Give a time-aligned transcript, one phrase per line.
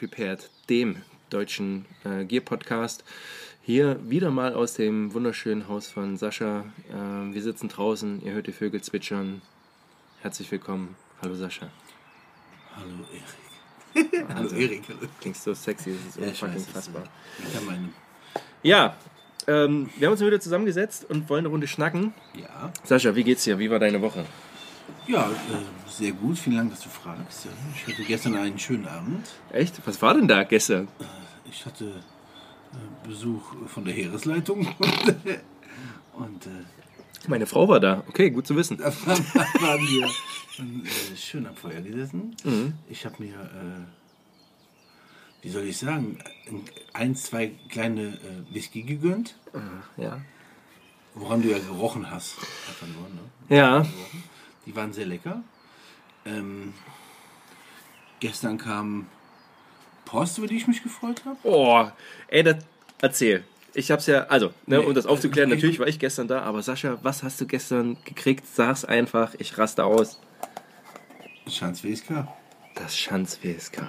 [0.00, 0.96] Prepared, dem
[1.28, 3.04] deutschen äh, Gear-Podcast.
[3.60, 6.64] Hier wieder mal aus dem wunderschönen Haus von Sascha.
[6.88, 9.42] Äh, wir sitzen draußen, ihr hört die Vögel zwitschern.
[10.22, 10.96] Herzlich willkommen.
[11.20, 11.68] Hallo Sascha.
[12.74, 14.24] Hallo Erik.
[14.30, 14.84] Hallo Also, Erik.
[14.88, 15.06] Hallo.
[15.20, 17.02] Klingst so sexy, das ist Ja, scheiße, fassbar.
[18.62, 18.96] Ja,
[19.48, 22.14] ähm, wir haben uns wieder zusammengesetzt und wollen eine Runde schnacken.
[22.32, 22.72] Ja.
[22.84, 23.58] Sascha, wie geht's dir?
[23.58, 24.24] Wie war deine Woche?
[25.06, 25.34] Ja, äh,
[25.90, 26.38] sehr gut.
[26.38, 27.46] Vielen Dank, dass du fragst.
[27.74, 29.26] Ich hatte gestern einen schönen Abend.
[29.52, 29.80] Echt?
[29.86, 30.88] Was war denn da gestern?
[31.50, 31.86] Ich hatte
[32.72, 34.66] äh, Besuch von der Heeresleitung.
[36.14, 36.50] Und äh,
[37.28, 38.04] Meine Frau war da.
[38.08, 38.76] Okay, gut zu wissen.
[38.78, 42.36] da waren wir äh, schön am Feuer gesessen.
[42.44, 42.74] Mhm.
[42.88, 43.84] Ich habe mir, äh,
[45.42, 46.18] wie soll ich sagen,
[46.92, 49.36] ein, zwei kleine äh, Whisky gegönnt,
[49.96, 50.20] Ja.
[51.14, 52.36] woran du ja gerochen hast.
[52.82, 53.56] Nur, ne?
[53.56, 53.86] Ja.
[54.66, 55.42] Die waren sehr lecker.
[56.24, 56.74] Ähm,
[58.20, 59.06] gestern kam
[60.04, 61.38] Post, über die ich mich gefreut habe.
[61.44, 61.86] Oh,
[62.28, 62.56] ey, das,
[63.00, 63.44] erzähl.
[63.72, 66.42] Ich hab's ja, also, ne, Nee, um das aufzuklären, äh, natürlich war ich gestern da,
[66.42, 68.44] aber Sascha, was hast du gestern gekriegt?
[68.46, 70.20] Sag's einfach, ich raste aus.
[71.48, 72.26] Chance WSK.
[72.74, 73.82] Das Schanz WSK.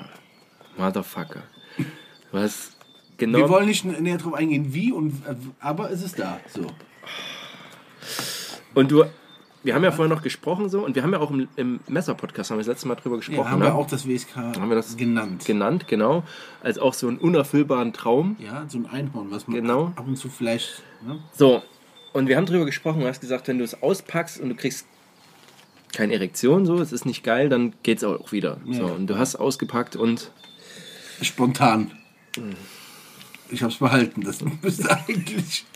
[0.77, 1.43] Motherfucker.
[2.31, 2.71] Was
[3.17, 3.49] Wir genau.
[3.49, 6.39] wollen nicht näher drauf eingehen, wie, und, äh, aber es ist da.
[6.47, 6.67] So.
[8.73, 9.05] Und du,
[9.63, 12.49] wir haben ja vorher noch gesprochen so, und wir haben ja auch im, im Messer-Podcast,
[12.51, 13.65] haben wir das letzte Mal drüber Ja, gesprochen, haben ne?
[13.65, 15.45] wir auch das WSK haben wir das genannt.
[15.45, 16.23] genannt, genau,
[16.63, 18.35] als auch so einen unerfüllbaren Traum.
[18.39, 19.93] ja, so ein Einhorn, was man Genau.
[19.95, 20.81] ab und zu vielleicht.
[21.05, 21.19] Ne?
[21.33, 21.61] So,
[22.13, 24.85] und wir haben drüber gesprochen, du hast gesagt, wenn du es auspackst und du kriegst
[25.93, 28.57] keine Erektion, so, es ist nicht geil, dann geht's auch wieder.
[28.69, 30.31] So, und du hast ausgepackt und
[31.21, 31.91] Spontan.
[33.49, 34.21] Ich habe es behalten.
[34.21, 35.65] Das müsste eigentlich.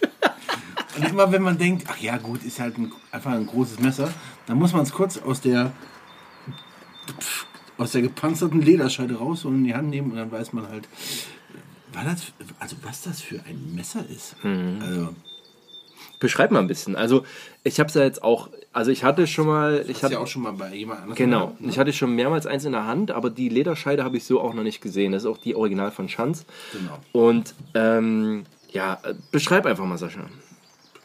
[0.97, 4.13] Und immer wenn man denkt, ach ja, gut, ist halt ein, einfach ein großes Messer,
[4.47, 5.71] dann muss man es kurz aus der
[7.77, 10.87] aus der gepanzerten Lederscheide rausholen, in die Hand nehmen und dann weiß man halt,
[11.93, 14.35] war das, also was das für ein Messer ist.
[14.43, 15.13] Also,
[16.19, 16.95] beschreib mal ein bisschen.
[16.95, 17.25] Also,
[17.63, 20.27] ich habe es ja jetzt auch, also ich hatte schon mal, ich hatte ja auch
[20.27, 21.15] schon mal bei jemand anderem.
[21.15, 21.39] Genau.
[21.47, 21.69] gehabt, ne?
[21.69, 24.53] Ich hatte schon mehrmals eins in der Hand, aber die Lederscheide habe ich so auch
[24.53, 25.11] noch nicht gesehen.
[25.11, 26.45] Das ist auch die Original von Schanz.
[26.71, 26.99] Genau.
[27.11, 28.99] Und ähm, ja,
[29.31, 30.29] beschreib einfach mal, Sascha.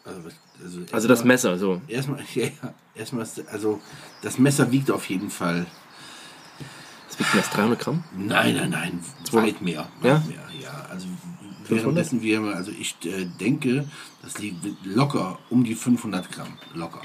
[0.05, 0.21] Also,
[0.63, 1.81] also, Also das erstmal- Messer, so.
[1.89, 2.49] Erstmal, ja,
[2.95, 3.81] erstmal, also
[4.23, 5.67] das Messer wiegt auf jeden Fall
[7.09, 8.05] Das wiegt mehr als 300 Gramm.
[8.17, 9.01] Nein, nein, nein,
[9.33, 9.89] weit mehr.
[10.01, 10.23] Weit Ja?
[10.27, 10.87] mehr, ja.
[10.91, 11.07] Also
[11.69, 13.87] währenddessen wir, also ich äh, denke,
[14.23, 17.03] das liegt locker um die 500 Gramm, locker.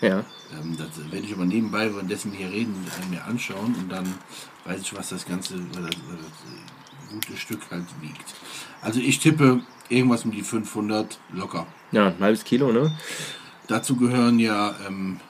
[0.00, 0.24] Ja.
[0.60, 4.04] Ähm, das werde ich aber nebenbei, währenddessen wir hier reden, äh, mir anschauen und dann
[4.66, 8.34] weiß ich, was das ganze, was das, was das äh, gute Stück halt wiegt.
[8.82, 11.66] Also ich tippe irgendwas um die 500 locker.
[11.92, 12.96] Ja, ein halbes Kilo, ne?
[13.66, 15.20] Dazu gehören ja, ähm,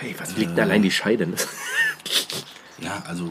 [0.00, 1.26] Hey, was wiegt allein die Scheide?
[1.26, 1.36] Ne?
[2.80, 3.30] ja, also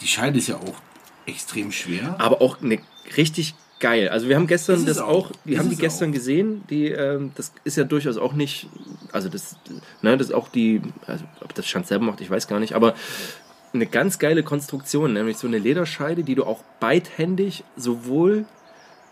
[0.00, 0.80] die Scheide ist ja auch
[1.26, 2.14] extrem schwer.
[2.18, 2.78] Aber auch eine
[3.16, 4.08] richtig geil.
[4.08, 5.32] Also wir haben gestern das auch, auch.
[5.44, 6.14] wir haben die es gestern auch.
[6.14, 8.68] gesehen, die, ähm, das ist ja durchaus auch nicht,
[9.12, 9.56] also das,
[10.02, 12.74] ne, das ist auch die, also ob das Schanz selber macht, ich weiß gar nicht,
[12.74, 12.94] aber
[13.74, 18.46] eine ganz geile Konstruktion, nämlich so eine Lederscheide, die du auch beidhändig sowohl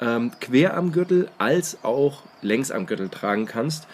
[0.00, 3.86] ähm, quer am Gürtel als auch längs am Gürtel tragen kannst.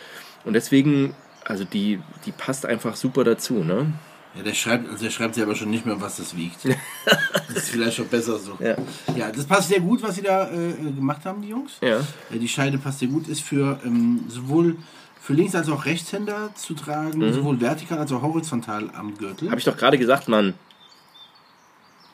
[0.44, 3.92] Und deswegen, also die, die passt einfach super dazu, ne?
[4.34, 6.58] Ja, der schreibt, also der schreibt selber schon nicht mehr, was das wiegt.
[7.48, 8.56] das ist vielleicht schon besser so.
[8.60, 8.76] Ja.
[9.16, 11.72] Ja, das passt sehr gut, was sie da äh, gemacht haben, die Jungs.
[11.80, 11.98] Ja.
[12.30, 14.76] Äh, Die Scheide passt sehr gut, ist für ähm, sowohl
[15.20, 19.50] für Links- als auch Rechtshänder zu tragen, sowohl vertikal als auch horizontal am Gürtel.
[19.50, 20.54] Habe ich doch gerade gesagt, Mann.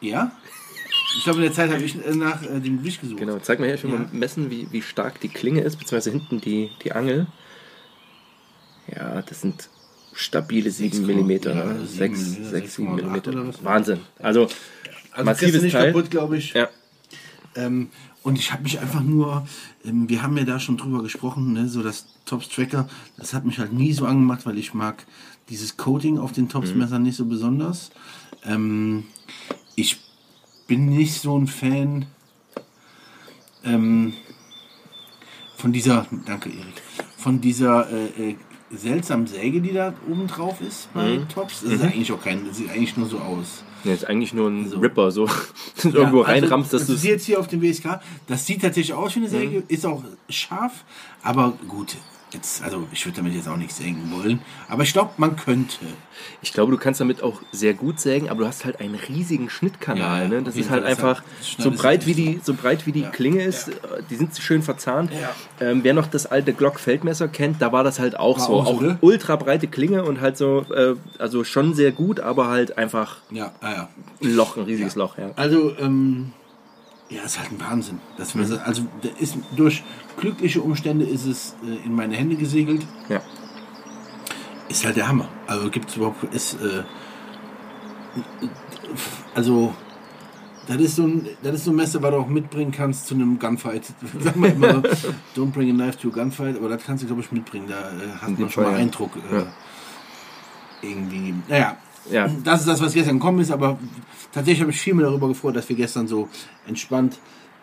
[0.00, 0.32] ja?
[1.16, 3.18] Ich glaube, in der Zeit habe ich äh, nach äh, dem Gewicht gesucht.
[3.18, 3.98] Genau, zeig mal her, ich will Ja.
[3.98, 7.26] mal messen, wie, wie stark die Klinge ist, beziehungsweise hinten die, die Angel.
[8.94, 9.68] Ja, das sind
[10.12, 11.30] stabile 7 Komma- mm.
[11.30, 11.62] ja, Ne?
[11.62, 13.48] also 7 6, mm, 6, 7 6,8 oder mm.
[13.48, 13.64] was?
[13.64, 14.00] Wahnsinn.
[14.18, 14.48] Also,
[15.12, 15.92] Also massives nicht Teil.
[15.92, 16.52] kaputt, glaube ich.
[16.54, 16.68] Ja.
[17.54, 17.88] Ähm,
[18.22, 19.46] und ich habe mich einfach nur,
[19.84, 23.44] ähm, wir haben ja da schon drüber gesprochen, ne, so das Tops Tracker, das hat
[23.44, 25.06] mich halt nie so angemacht, weil ich mag
[25.48, 27.90] dieses Coating auf den Tops Messern nicht so besonders.
[28.44, 29.04] Ähm,
[29.76, 29.98] ich
[30.66, 32.06] bin nicht so ein Fan
[33.64, 34.14] ähm,
[35.56, 36.82] von dieser, danke Erik,
[37.16, 38.36] von dieser äh, äh,
[38.70, 41.62] seltsamen Säge, die da oben drauf ist bei Tops.
[41.62, 43.62] Das ist eigentlich auch kein, das sieht eigentlich nur so aus.
[43.84, 44.78] Nee, ist eigentlich nur ein So.
[44.80, 45.28] Ripper, so
[45.84, 48.62] irgendwo Ja, reinrammst, dass also, du das ist jetzt hier auf dem WSK, das sieht
[48.62, 49.64] tatsächlich aus wie eine Säge, Mhm.
[49.68, 50.84] ist auch scharf,
[51.22, 51.96] aber gut,
[52.32, 55.76] Jetzt, also ich würde damit jetzt auch nicht sägen wollen, aber ich glaube, man könnte.
[56.42, 59.48] Ich glaube, du kannst damit auch sehr gut sägen, aber du hast halt einen riesigen
[59.48, 60.22] Schnittkanal.
[60.24, 60.42] Ja, ne?
[60.42, 61.24] Das ist halt Fall, das einfach hat-
[61.62, 63.10] so breit wie die, so breit wie die Ja.
[63.10, 63.68] Klinge ist.
[63.68, 63.72] äh,
[64.10, 65.12] Die sind schön verzahnt.
[65.12, 65.30] Ja.
[65.64, 68.54] Ähm, wer noch das alte Glock-Feldmesser kennt, da war das halt auch War so.
[68.54, 68.98] auch so, Auch ne?
[69.02, 73.52] ultra breite Klinge und halt so, äh, also schon sehr gut, aber halt einfach Ja,
[73.60, 73.88] ah, ja.
[74.22, 75.16] ein Loch, ein riesiges Loch.
[75.16, 75.30] Ja.
[75.36, 76.32] Also, ähm,
[77.08, 78.00] ja, ist halt ein Wahnsinn.
[78.34, 78.58] Man, Mhm.
[78.64, 78.82] Also,
[79.18, 79.84] ist, durch
[80.16, 82.86] glückliche Umstände ist es äh, in meine Hände gesegelt.
[83.08, 83.20] Ja.
[84.68, 85.28] Ist halt der Hammer.
[85.46, 86.22] Also, gibt es überhaupt.
[86.34, 86.82] Ist, äh,
[89.34, 89.74] also,
[90.66, 93.14] das ist, so ein, das ist so ein Messer, was du auch mitbringen kannst zu
[93.14, 93.84] einem Gunfight.
[94.20, 94.82] Sag mal immer,
[95.36, 97.66] don't bring a knife to a gunfight, aber das kannst du, glaube ich, mitbringen.
[97.68, 98.74] Da äh, hast du schon mal.
[98.74, 99.12] Eindruck.
[99.30, 99.46] Äh, Ja.
[100.82, 101.34] Irgendwie.
[101.48, 101.76] Naja,
[102.10, 102.28] Ja.
[102.44, 103.78] das ist das, was gestern gekommen ist, aber
[104.32, 106.28] tatsächlich habe ich viel mehr darüber gefreut, dass wir gestern so
[106.66, 107.18] entspannt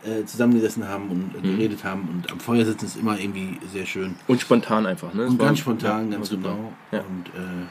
[0.06, 1.56] äh, zusammengesessen haben und äh, Mhm.
[1.58, 2.10] geredet haben.
[2.10, 4.16] Und am Feuer sitzen ist immer irgendwie sehr schön.
[4.28, 5.14] Und spontan einfach.
[5.14, 5.28] Ne?
[5.28, 6.74] Und war- ganz spontan, ja, ganz war genau.
[6.92, 7.00] Ja.
[7.00, 7.66] Und äh,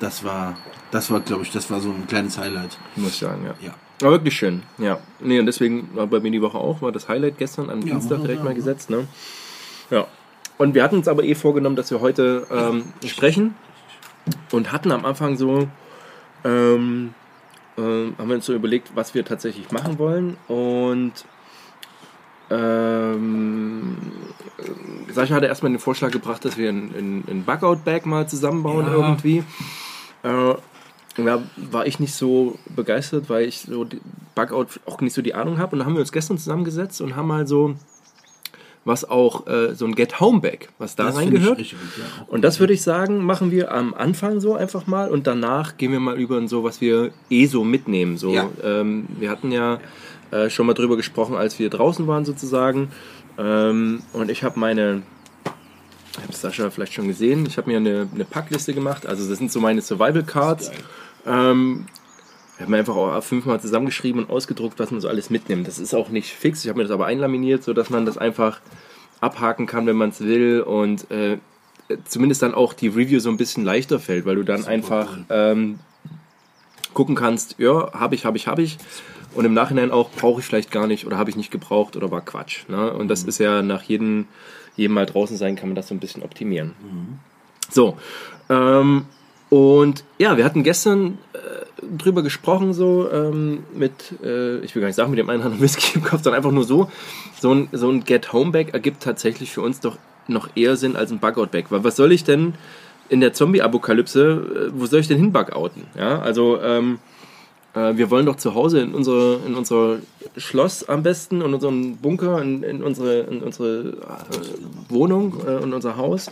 [0.00, 0.56] das war,
[0.90, 2.76] das war, glaube ich, das war so ein kleines Highlight.
[2.96, 3.54] Muss ich sagen, ja.
[3.68, 3.74] Ja.
[4.02, 4.98] Aber wirklich schön, ja.
[5.20, 7.94] Nee, und deswegen war bei mir die Woche auch, war das Highlight gestern am Ja,
[7.94, 9.08] Dienstag direkt mal gesetzt, ne?
[9.90, 10.06] Ja.
[10.58, 13.54] Und wir hatten uns aber eh vorgenommen, dass wir heute ähm, sprechen
[14.52, 15.68] und hatten am Anfang so,
[16.46, 17.14] ähm,
[17.78, 21.12] ähm, haben wir uns so überlegt, was wir tatsächlich machen wollen und
[22.48, 23.96] ähm,
[25.12, 28.92] Sascha hatte erstmal den Vorschlag gebracht, dass wir ein, ein, Bugout-Bag mal zusammenbauen Ja.
[28.92, 29.42] irgendwie.
[30.22, 30.54] Äh,
[31.24, 33.86] ja, war ich nicht so begeistert, weil ich so
[34.34, 35.72] Bugout auch nicht so die Ahnung habe.
[35.72, 37.74] Und dann haben wir uns gestern zusammengesetzt und haben mal so
[38.86, 41.58] was auch äh, so ein Get Home Bag, was da Das reingehört.
[41.58, 45.26] richtig ja, Und das würde ich sagen, machen wir am Anfang so einfach mal und
[45.26, 48.16] danach gehen wir mal über in so, was wir eh so mitnehmen.
[48.16, 48.48] So, Ja.
[48.62, 49.78] ähm, wir hatten ja
[50.30, 52.90] äh, schon mal drüber gesprochen, als wir draußen waren sozusagen.
[53.38, 55.02] Ähm, und ich habe meine,
[56.16, 59.04] ich habe Sascha vielleicht schon gesehen, ich habe mir eine, eine Packliste gemacht.
[59.04, 60.70] Also das sind so meine Survival Cards.
[61.26, 61.86] Ähm,
[62.56, 65.68] ich habe mir einfach auch fünfmal zusammengeschrieben und ausgedruckt, was man so alles mitnimmt.
[65.68, 66.64] Das ist auch nicht fix.
[66.64, 68.60] Ich habe mir das aber einlaminiert, sodass man das einfach
[69.20, 70.62] abhaken kann, wenn man es will.
[70.62, 71.36] Und äh,
[72.06, 75.24] zumindest dann auch die Review so ein bisschen leichter fällt, weil du dann einfach cool.
[75.28, 75.78] ähm,
[76.94, 78.78] gucken kannst, ja, habe ich, habe ich, habe ich.
[79.34, 82.10] Und im Nachhinein auch, brauche ich vielleicht gar nicht oder habe ich nicht gebraucht oder
[82.10, 82.66] war Quatsch.
[82.68, 82.90] Ne?
[82.90, 84.28] Und das ist ja nach jedem,
[84.76, 86.72] jedem Mal draußen sein, kann man das so ein bisschen optimieren.
[87.70, 87.98] So.
[88.48, 89.04] Ähm,
[89.50, 91.18] und ja, wir hatten gestern
[91.98, 95.60] drüber gesprochen, so ähm, mit, äh, ich will gar nicht sagen, mit dem einen anderen
[95.62, 96.90] Whisky im Kopf, sondern einfach nur so.
[97.40, 101.18] So ein, so ein Get-Home-Bag ergibt tatsächlich für uns doch noch eher Sinn als ein
[101.18, 101.66] Bug-Out-Bag.
[101.70, 102.54] Weil was soll ich denn
[103.08, 105.84] in der Zombie-Apokalypse, äh, wo soll ich denn hin Bug-outen?
[105.96, 106.98] Ja, also, ähm,
[107.74, 109.98] äh, wir wollen doch zu Hause in unser, in unser
[110.36, 115.74] Schloss am besten, in unseren Bunker, in, in unsere, in unsere äh, Wohnung äh, und
[115.74, 116.30] unser Haus,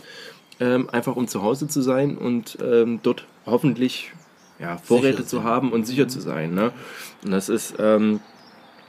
[0.58, 4.12] ähm, einfach um zu Hause zu sein und ähm, dort hoffentlich
[4.58, 6.54] ja, Vorräte zu haben und sicher zu sein.
[6.54, 6.72] Ne?
[7.24, 8.20] Und das ist, ähm,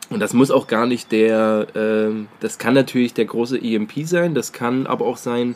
[0.09, 4.35] und das muss auch gar nicht der, ähm, das kann natürlich der große EMP sein,
[4.35, 5.55] das kann aber auch sein,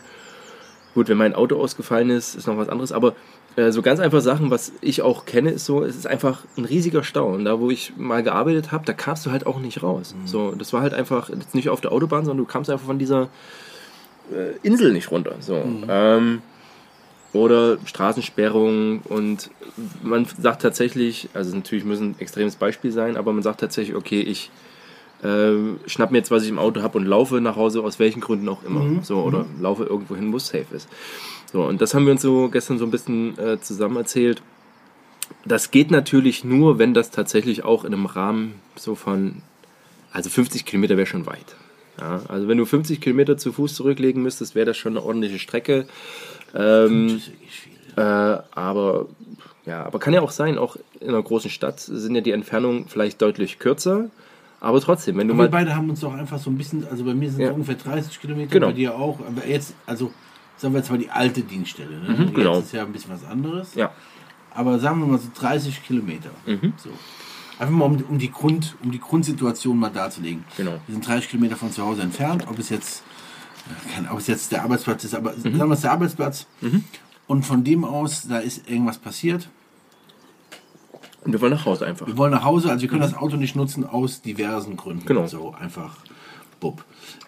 [0.95, 3.15] gut, wenn mein Auto ausgefallen ist, ist noch was anderes, aber
[3.55, 6.65] äh, so ganz einfach Sachen, was ich auch kenne, ist so, es ist einfach ein
[6.65, 7.29] riesiger Stau.
[7.33, 10.15] Und da, wo ich mal gearbeitet habe, da kamst du halt auch nicht raus.
[10.25, 12.99] So, das war halt einfach, jetzt nicht auf der Autobahn, sondern du kamst einfach von
[12.99, 13.29] dieser
[14.31, 15.35] äh, Insel nicht runter.
[15.39, 15.61] So.
[15.87, 16.41] Ähm,
[17.33, 19.51] oder Straßensperrungen und
[20.01, 24.21] man sagt tatsächlich, also natürlich muss ein extremes Beispiel sein, aber man sagt tatsächlich, okay,
[24.21, 24.49] ich
[25.23, 25.51] äh,
[25.85, 28.47] schnapp mir jetzt, was ich im Auto habe und laufe nach Hause, aus welchen Gründen
[28.49, 29.03] auch immer.
[29.03, 30.87] So, oder laufe irgendwo hin, wo es safe ist.
[31.51, 34.41] So, und das haben wir uns so gestern so ein bisschen äh, zusammen erzählt.
[35.45, 39.41] Das geht natürlich nur, wenn das tatsächlich auch in einem Rahmen so von,
[40.11, 41.55] also 50 Kilometer wäre schon weit.
[41.99, 45.37] Ja, also wenn du 50 Kilometer zu Fuß zurücklegen müsstest, wäre das schon eine ordentliche
[45.37, 45.85] Strecke.
[46.55, 47.21] Ähm,
[47.95, 49.05] äh, aber
[49.65, 52.87] ja, aber kann ja auch sein, auch in einer großen Stadt sind ja die Entfernungen
[52.87, 54.09] vielleicht deutlich kürzer.
[54.61, 55.49] Aber trotzdem, wenn du Wir mal.
[55.49, 57.53] beide haben uns doch einfach so ein bisschen, also bei mir sind es Ja.
[57.53, 58.67] ungefähr 30 Kilometer, Genau.
[58.67, 59.19] bei dir auch.
[59.25, 60.11] Aber jetzt, also
[60.57, 61.97] sagen wir jetzt mal die alte Dienststelle.
[61.97, 62.09] Ne?
[62.27, 62.55] Mhm, genau.
[62.57, 63.75] Jetzt ist ja ein bisschen was anderes.
[63.75, 63.91] Ja,
[64.53, 66.31] Aber sagen wir mal so 30 Kilometer.
[66.45, 66.73] Mhm.
[66.77, 66.89] So.
[67.59, 70.43] Einfach mal um, um, die Grund, um die Grundsituation mal darzulegen.
[70.57, 70.71] Genau.
[70.87, 73.03] Wir sind 30 Kilometer von zu Hause entfernt, ob es jetzt,
[74.11, 75.57] ob es jetzt der Arbeitsplatz ist, aber Mhm.
[75.57, 76.47] sagen wir es der Arbeitsplatz.
[77.27, 79.49] Und von dem aus, da ist irgendwas passiert.
[81.25, 82.07] und wir wollen nach Hause einfach.
[82.07, 85.05] Wir wollen nach Hause, also wir können das Auto nicht nutzen aus diversen Gründen.
[85.05, 85.27] Genau.
[85.27, 85.97] So einfach,
[86.59, 86.83] bub.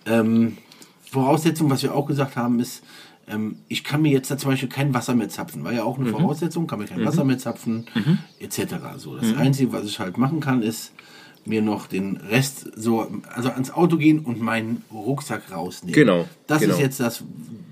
[0.06, 0.58] Ähm,
[1.12, 2.84] Voraussetzung, was wir auch gesagt haben, ist,
[3.28, 5.64] ähm, ich kann mir jetzt da zum Beispiel kein Wasser mehr zapfen.
[5.66, 7.86] War ja auch eine Voraussetzung, kann mir kein Wasser mehr zapfen,
[8.40, 8.76] etc.
[8.98, 10.94] So, das Einzige, was ich halt machen kann, ist,
[11.46, 15.94] mir noch den Rest so, also ans Auto gehen und meinen Rucksack rausnehmen.
[15.94, 16.74] Genau, Das genau.
[16.74, 17.24] ist jetzt das,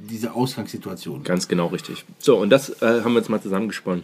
[0.10, 1.24] diese Ausgangssituation.
[1.24, 2.06] Ganz genau richtig.
[2.18, 4.04] So, und das äh, haben wir jetzt mal zusammengesponnen.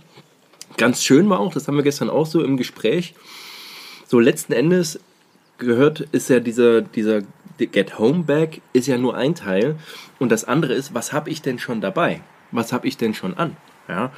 [0.77, 3.15] Ganz schön war auch, das haben wir gestern auch so im Gespräch,
[4.07, 4.99] so letzten Endes
[5.57, 7.21] gehört, ist ja dieser, dieser
[7.57, 9.77] Get Home Bag ist ja nur ein Teil
[10.19, 12.21] und das andere ist, was habe ich denn schon dabei?
[12.51, 13.55] Was habe ich denn schon an?
[13.87, 14.11] Ja?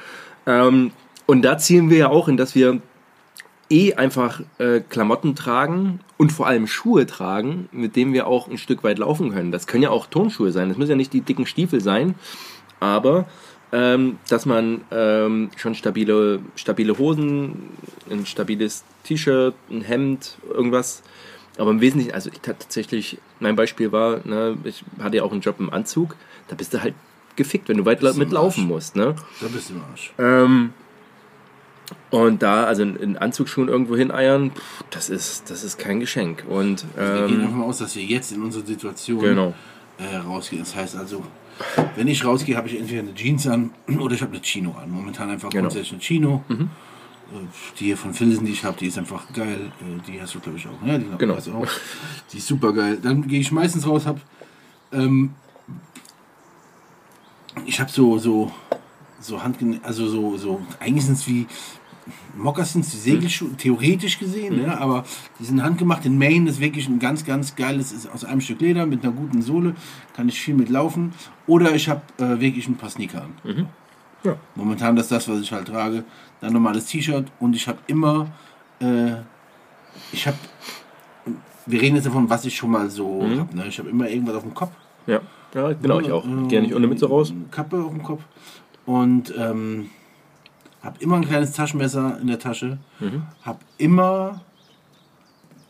[0.46, 0.92] Ähm,
[1.26, 2.80] und da zielen wir ja auch in, dass wir
[3.70, 8.58] eh einfach äh, Klamotten tragen und vor allem Schuhe tragen, mit denen wir auch ein
[8.58, 9.52] Stück weit laufen können.
[9.52, 12.14] Das können ja auch Turnschuhe sein, das müssen ja nicht die dicken Stiefel sein,
[12.80, 13.26] aber
[13.70, 17.70] ähm, dass man ähm, schon stabile, stabile Hosen,
[18.10, 21.02] ein stabiles T-Shirt, ein Hemd, irgendwas.
[21.58, 25.40] Aber im Wesentlichen, also ich tatsächlich, mein Beispiel war, ne, ich hatte ja auch einen
[25.42, 26.94] Job im Anzug, da bist du halt
[27.36, 28.96] gefickt, wenn du weit mitlaufen musst.
[28.96, 29.14] Ne?
[29.40, 30.12] Da bist du im Arsch.
[30.18, 30.72] Ähm,
[32.10, 36.44] und da, also in, Anzugsschuhen irgendwo hineiern, pff, das ist, das ist kein Geschenk.
[36.48, 39.54] Und Wir gehen ähm, mal aus, dass wir jetzt in unserer Situation Genau.
[39.98, 40.62] äh, rausgehen.
[40.62, 41.22] Das heißt also,
[41.96, 44.90] wenn ich rausgehe, habe ich entweder eine Jeans an oder ich habe eine Chino an.
[44.90, 45.62] Momentan einfach Genau.
[45.64, 46.44] grundsätzlich eine Chino.
[46.48, 46.54] Äh,
[47.78, 49.70] Die hier von Filsen, die ich habe, die ist einfach geil.
[49.80, 50.86] Äh, Die hast du, glaube ich, auch.
[50.86, 51.36] Ja, die Genau.
[51.36, 51.66] hast du auch.
[52.32, 52.98] Die ist super geil.
[53.02, 54.20] Dann gehe ich meistens raus, habe
[54.92, 55.34] ähm,
[57.66, 58.50] ich habe so so
[59.20, 61.46] so Handgen also so so eigentlich sind es wie
[62.36, 65.04] Moccasins, die Segelschuhe, theoretisch gesehen, ja, aber
[65.38, 66.04] die sind handgemacht.
[66.06, 69.12] In Maine ist wirklich ein ganz, ganz geiles, ist aus einem Stück Leder mit einer
[69.12, 69.74] guten Sohle,
[70.14, 71.12] kann ich viel mit laufen.
[71.46, 73.68] Oder ich habe äh, wirklich ein paar Sneaker an.
[74.24, 74.36] Ja.
[74.54, 76.04] Momentan das ist das, was ich halt trage.
[76.40, 78.28] Dann normales T-Shirt und ich habe immer,
[78.80, 79.12] äh,
[80.12, 80.36] ich habe,
[81.66, 83.66] wir reden jetzt davon, was ich schon mal so hab, ne?
[83.68, 84.72] Ich habe immer irgendwas auf dem Kopf.
[85.06, 85.20] ja,
[85.54, 86.24] ja, genau, ich auch.
[86.24, 87.32] Ich gehe nicht ohne Mütze raus.
[87.50, 88.22] Kappe auf dem Kopf.
[88.84, 89.90] Und ähm,
[90.82, 92.78] habe immer ein kleines Taschenmesser in der Tasche.
[93.00, 93.22] Mhm.
[93.42, 94.42] Habe immer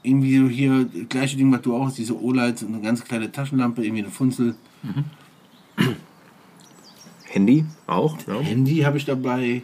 [0.03, 3.05] irgendwie so hier, das gleiche Ding, was du auch hast, diese O-Lights und eine ganz
[3.05, 4.55] kleine Taschenlampe, irgendwie eine Funzel.
[7.25, 8.17] Handy auch.
[8.27, 8.41] Ja.
[8.41, 9.63] Handy habe ich dabei.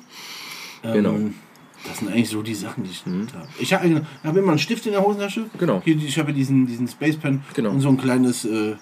[0.83, 1.15] Ähm, Genau.
[1.87, 3.47] Das sind eigentlich so die Sachen, die ich habe.
[3.59, 5.47] Ich habe hab immer einen Stift in der Hosentasche.
[5.59, 5.83] Genau.
[5.85, 7.71] Hier, ich habe diesen, diesen Space Pen Genau.
[7.71, 8.77] und so ein kleines, äh,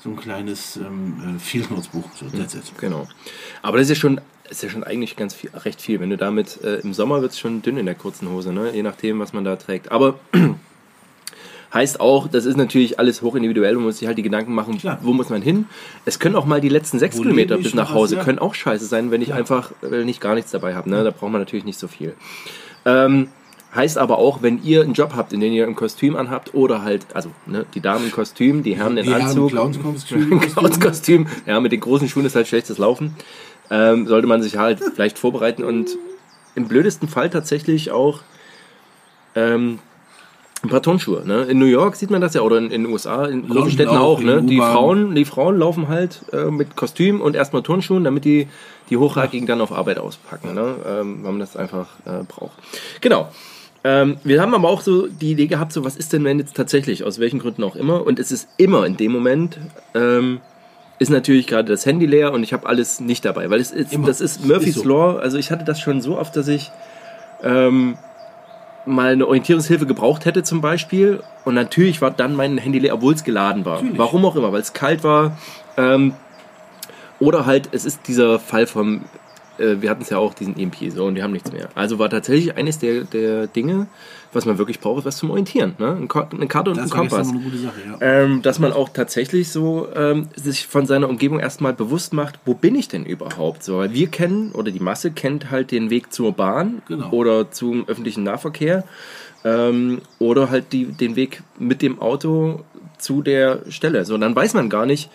[0.00, 2.08] so ein kleines ähm, äh, Field Notes Buch.
[2.16, 2.72] So, it.
[2.78, 3.06] Genau.
[3.62, 6.00] Aber das ist ja schon, ist ja schon eigentlich ganz viel, recht viel.
[6.00, 8.70] Wenn du damit, äh, im Sommer wird es schon dünn in der kurzen Hose, ne?
[8.74, 9.90] je nachdem, was man da trägt.
[9.90, 10.18] Aber
[11.74, 14.98] heißt auch, das ist natürlich alles hochindividuell, man muss sich halt die Gedanken machen, Klar.
[15.02, 15.66] wo muss man hin.
[16.04, 18.24] Es können auch mal die letzten sechs Wo Kilometer ich bis nach was, Hause, ja.
[18.24, 20.90] können auch scheiße sein, wenn ich einfach äh, nicht gar nichts dabei habe.
[20.90, 21.04] Ne?
[21.04, 22.14] Da braucht man natürlich nicht so viel.
[22.84, 23.28] Ähm,
[23.74, 26.82] heißt aber auch, wenn ihr einen Job habt, in dem ihr ein Kostüm anhabt oder
[26.82, 29.50] halt, also ne, die Damen im Kostüm, die Herren haben Anzug.
[29.50, 30.40] Clownskostüm.
[30.54, 31.26] Clownskostüm.
[31.46, 33.14] Ja, mit den großen Schuhen ist halt schlechtes Laufen.
[33.70, 35.96] Ähm, sollte man sich halt vielleicht vorbereiten und
[36.54, 38.20] im blödesten Fall tatsächlich auch
[39.34, 39.78] ähm,
[40.62, 41.26] ein paar Turnschuhe.
[41.26, 41.44] Ne?
[41.44, 43.90] In New York sieht man das ja oder in in den USA, in großen Städten
[43.90, 44.20] auch, auch.
[44.20, 44.42] Ne?
[44.42, 44.58] Die.
[44.58, 48.48] Frauen, die Frauen laufen halt äh, mit Kostüm und erstmal Turnschuhen, damit die
[48.90, 50.74] die Hochrakigen dann auf Arbeit auspacken, ne?
[50.84, 52.58] ähm, weil man das einfach äh, braucht.
[53.00, 53.28] Genau.
[53.82, 56.54] Ähm, wir haben aber auch so die Idee gehabt, so was ist denn, wenn jetzt
[56.54, 59.58] tatsächlich, aus welchen Gründen auch immer, und es ist immer in dem Moment,
[59.94, 60.40] ähm,
[61.00, 63.92] ist natürlich gerade das Handy leer und ich habe alles nicht dabei, weil es ist,
[63.92, 64.06] Immer.
[64.06, 64.88] das ist Murphy's Ist so.
[64.88, 65.18] Law.
[65.18, 66.70] Also ich hatte das schon so oft, dass ich
[67.42, 67.96] ähm,
[68.84, 73.14] mal eine Orientierungshilfe gebraucht hätte zum Beispiel und natürlich war dann mein Handy leer, obwohl
[73.14, 73.76] es geladen war.
[73.76, 73.98] Natürlich.
[73.98, 75.38] Warum auch immer, weil es kalt war.
[75.78, 76.12] Ähm,
[77.18, 79.06] oder halt, es ist dieser Fall vom,
[79.58, 81.70] äh, wir hatten es ja auch, diesen EMP, so, und wir haben nichts mehr.
[81.74, 83.86] Also war tatsächlich eines der, der Dinge,
[84.32, 85.74] was man wirklich braucht, ist was zum Orientieren.
[85.78, 85.96] Ne?
[85.96, 87.28] Eine Karte und Das ein Kompass.
[87.28, 87.98] eine gute Sache, ja.
[88.00, 92.54] Ähm, dass man auch tatsächlich so ähm, sich von seiner Umgebung erstmal bewusst macht, wo
[92.54, 93.62] bin ich denn überhaupt?
[93.64, 97.10] So, weil wir kennen oder die Masse kennt halt den Weg zur Bahn Genau.
[97.10, 98.84] oder zum öffentlichen Nahverkehr
[99.44, 102.60] ähm, oder halt die, den Weg mit dem Auto
[102.98, 104.04] zu der Stelle.
[104.04, 105.10] So, dann weiß man gar nicht,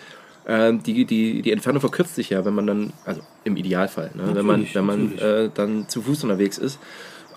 [0.47, 4.31] ähm, die, die, die Entfernung verkürzt sich ja, wenn man dann, also im Idealfall, ne,
[4.35, 6.79] wenn man, wenn man äh, dann zu Fuß unterwegs ist.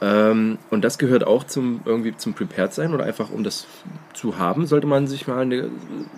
[0.01, 3.67] Ähm, und das gehört auch zum irgendwie zum Prepared sein oder einfach um das
[4.15, 5.71] zu haben, sollte man sich mal eine,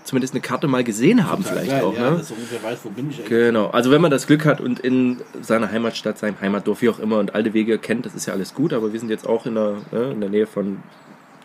[0.05, 1.95] zumindest eine Karte mal gesehen haben, vielleicht Geil, auch.
[1.95, 2.19] ja, Ne?
[2.19, 3.29] dass ungefähr weißt, wo bin ich eigentlich.
[3.31, 6.99] Genau, also wenn man das Glück hat und in seiner Heimatstadt, seinem Heimatdorf, wie auch
[6.99, 9.47] immer, und alte Wege kennt, das ist ja alles gut, aber wir sind jetzt auch
[9.47, 10.83] in der, ne, in der Nähe von,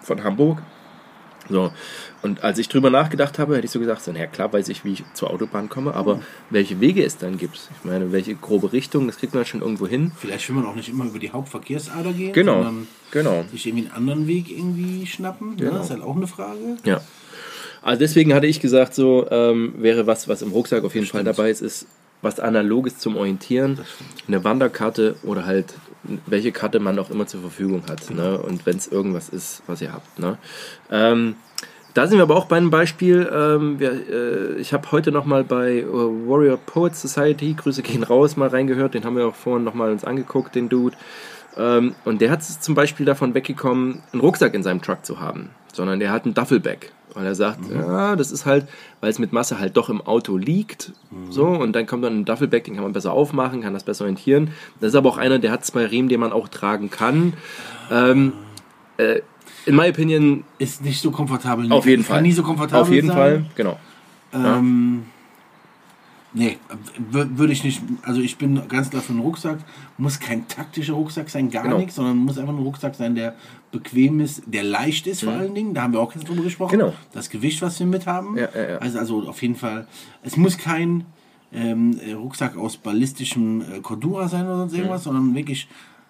[0.02, 0.62] von Hamburg.
[1.50, 1.72] So,
[2.24, 4.84] und als ich drüber nachgedacht habe, hätte ich so gesagt, so, naja, klar weiß ich,
[4.84, 8.74] wie ich zur Autobahn komme, aber welche Wege es dann gibt, ich meine, welche grobe
[8.74, 10.12] Richtung, das kriegt man schon irgendwo hin.
[10.18, 13.46] Vielleicht will man auch nicht immer über die Hauptverkehrsader gehen, Genau, sondern genau.
[13.52, 15.56] sich irgendwie einen anderen Weg irgendwie schnappen.
[15.58, 15.72] Genau.
[15.72, 16.78] Ja, das ist halt auch eine Frage.
[16.84, 17.02] Ja.
[17.84, 21.24] Also deswegen hatte ich gesagt, so ähm, wäre was, was im Rucksack auf jeden Fall
[21.24, 21.86] dabei ist, ist
[22.24, 23.80] was Analoges zum Orientieren,
[24.28, 25.76] eine Wanderkarte oder halt
[26.26, 28.10] welche Karte man auch immer zur Verfügung hat.
[28.12, 28.38] Ne?
[28.38, 30.20] Und wenn es irgendwas ist, was ihr habt.
[30.20, 30.38] Ne?
[30.92, 31.36] Ähm,
[31.94, 33.30] da sind wir aber auch bei einem Beispiel.
[33.34, 38.04] Ähm, wir, äh, ich habe heute noch mal bei äh, Warrior Poets Society, Grüße gehen
[38.04, 38.94] raus, mal reingehört.
[38.94, 40.98] Den haben wir auch vorhin noch mal uns angeguckt, den Dude.
[41.58, 45.52] Ähm, und der hat zum Beispiel davon weggekommen, einen Rucksack in seinem Truck zu haben,
[45.74, 46.92] sondern der hat einen Duffelbag.
[47.16, 47.78] Weil er sagt, mhm.
[47.78, 48.68] ja, das ist halt,
[49.00, 50.92] weil es mit Masse halt doch im Auto liegt.
[51.12, 51.32] Mhm.
[51.32, 54.04] So, und dann kommt dann ein Duffelbag, den kann man besser aufmachen, kann das besser
[54.04, 54.52] orientieren.
[54.82, 57.34] Das ist aber auch einer, der hat zwei Riemen, den man auch tragen kann.
[57.90, 58.34] Ähm,
[58.98, 59.22] äh,
[59.66, 60.44] in my opinion.
[60.60, 61.72] Ist nicht so komfortabel.
[61.72, 62.22] Auf jeden Fall.
[62.22, 63.16] nie so komfortabel Auf jeden sein.
[63.16, 63.80] Fall, genau.
[64.34, 65.06] Ähm.
[66.38, 66.58] Nee,
[66.98, 67.82] würde ich nicht.
[68.02, 69.60] Also ich bin ganz klar für einen Rucksack.
[69.98, 71.78] Muss kein taktischer Rucksack sein, gar genau.
[71.78, 73.36] nichts, sondern muss einfach ein Rucksack sein, der
[73.76, 75.28] bequem ist, der leicht ist mhm.
[75.28, 75.74] vor allen Dingen.
[75.74, 76.80] Da haben wir auch jetzt drüber gesprochen.
[76.80, 76.94] Genau.
[77.14, 78.38] Das Gewicht, was wir mit haben.
[78.38, 78.78] Ja, ja, ja.
[78.78, 79.88] Also, also auf jeden Fall.
[80.24, 81.06] Es muss kein
[81.54, 84.80] ähm, Rucksack aus ballistischem äh, Cordura sein oder sonst mhm.
[84.80, 85.10] irgendwas, mhm.
[85.10, 85.68] sondern wirklich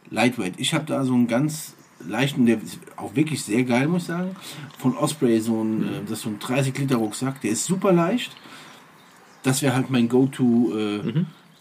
[0.10, 0.54] lightweight.
[0.58, 1.76] Ich habe da so einen ganz
[2.08, 4.36] leichten, der ist auch wirklich sehr geil, muss ich sagen.
[4.78, 5.90] Von Osprey so ein, mhm.
[6.04, 8.32] das ist so ein 30 Liter Rucksack, der ist super leicht
[9.46, 10.76] das wäre halt mein Go-To-Bag,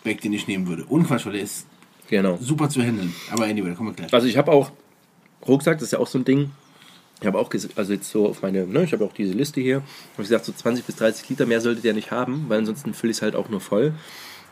[0.05, 0.21] äh, mhm.
[0.21, 0.87] den ich nehmen würde.
[0.89, 1.67] Ohne Quatsch, weil der ist
[2.09, 2.39] genau.
[2.41, 3.15] super zu handeln.
[3.31, 4.13] Aber anyway, da kommen wir gleich.
[4.13, 4.73] Also ich habe auch
[5.47, 6.51] Rucksack, das ist ja auch so ein Ding.
[7.21, 9.77] Ich habe auch, also jetzt so auf meine, ne, ich habe auch diese Liste hier,
[9.77, 9.85] habe
[10.23, 13.13] ich gesagt, so 20 bis 30 Liter mehr solltet ihr nicht haben, weil ansonsten fülle
[13.13, 13.95] ich es halt auch nur voll.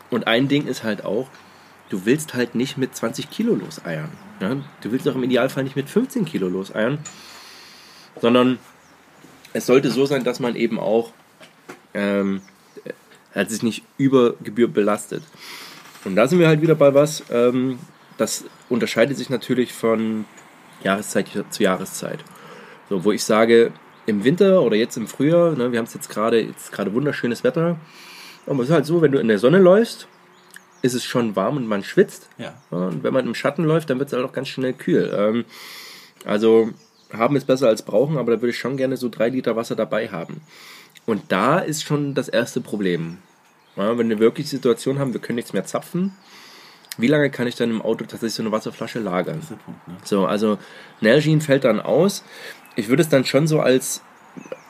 [0.09, 1.29] Und ein Ding ist halt auch,
[1.89, 4.09] du willst halt nicht mit 20 Kilo loseiern.
[4.39, 4.55] Ja?
[4.81, 6.99] Du willst auch im Idealfall nicht mit 15 Kilo loseiern,
[8.19, 8.59] sondern
[9.51, 11.11] es sollte so sein, dass man eben auch
[11.93, 12.41] ähm,
[13.33, 15.23] hat sich nicht über Gebühr belastet.
[16.05, 17.79] Und da sind wir halt wieder bei was, ähm,
[18.17, 20.25] das unterscheidet sich natürlich von
[20.83, 22.23] Jahreszeit zu Jahreszeit.
[22.89, 23.71] So, wo ich sage,
[24.05, 27.43] im Winter oder jetzt im Frühjahr, ne, wir haben es jetzt gerade, jetzt gerade wunderschönes
[27.43, 27.77] Wetter,
[28.45, 30.07] aber es ist halt so, wenn du in der Sonne läufst,
[30.81, 32.27] ist es schon warm und man schwitzt.
[32.37, 32.53] Ja.
[32.69, 35.13] Und wenn man im Schatten läuft, dann wird es halt auch ganz schnell kühl.
[35.17, 35.45] Ähm,
[36.25, 36.71] also
[37.13, 39.75] haben ist besser als brauchen, aber da würde ich schon gerne so drei Liter Wasser
[39.75, 40.41] dabei haben.
[41.05, 43.17] Und da ist schon das erste Problem.
[43.75, 46.13] Ja, wenn wir wirklich die Situation haben, wir können nichts mehr zapfen,
[46.97, 49.35] wie lange kann ich dann im Auto tatsächlich so eine Wasserflasche lagern?
[49.35, 49.95] Das ist der Punkt, ne?
[50.03, 50.57] So, also
[51.01, 52.23] Nalgene fällt dann aus.
[52.75, 54.01] Ich würde es dann schon so als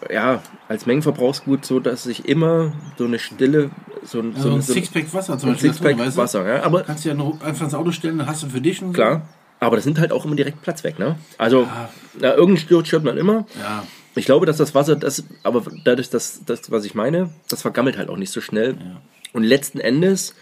[0.10, 3.70] ja, als Mengenverbrauchsgut so, dass ich immer so eine stille,
[4.04, 5.70] so, ein, so, ein so Sixpack Wasser zum Beispiel.
[5.72, 6.22] Sixpack weißt du?
[6.22, 6.64] Wasser, ja.
[6.64, 9.22] Aber kannst du ja einfach ins Auto stellen, dann hast du für dich und Klar,
[9.22, 9.66] so.
[9.66, 11.18] aber das nimmt halt auch immer direkt Platz weg, ne?
[11.38, 11.90] Also, ja.
[12.20, 13.46] na, irgendeinen Sturz stört man immer.
[13.60, 13.84] Ja.
[14.16, 17.98] Ich glaube, dass das Wasser, das, aber dadurch, dass das, was ich meine, das vergammelt
[17.98, 18.76] halt auch nicht so schnell.
[18.80, 19.02] Ja.
[19.32, 20.36] Und letzten Endes,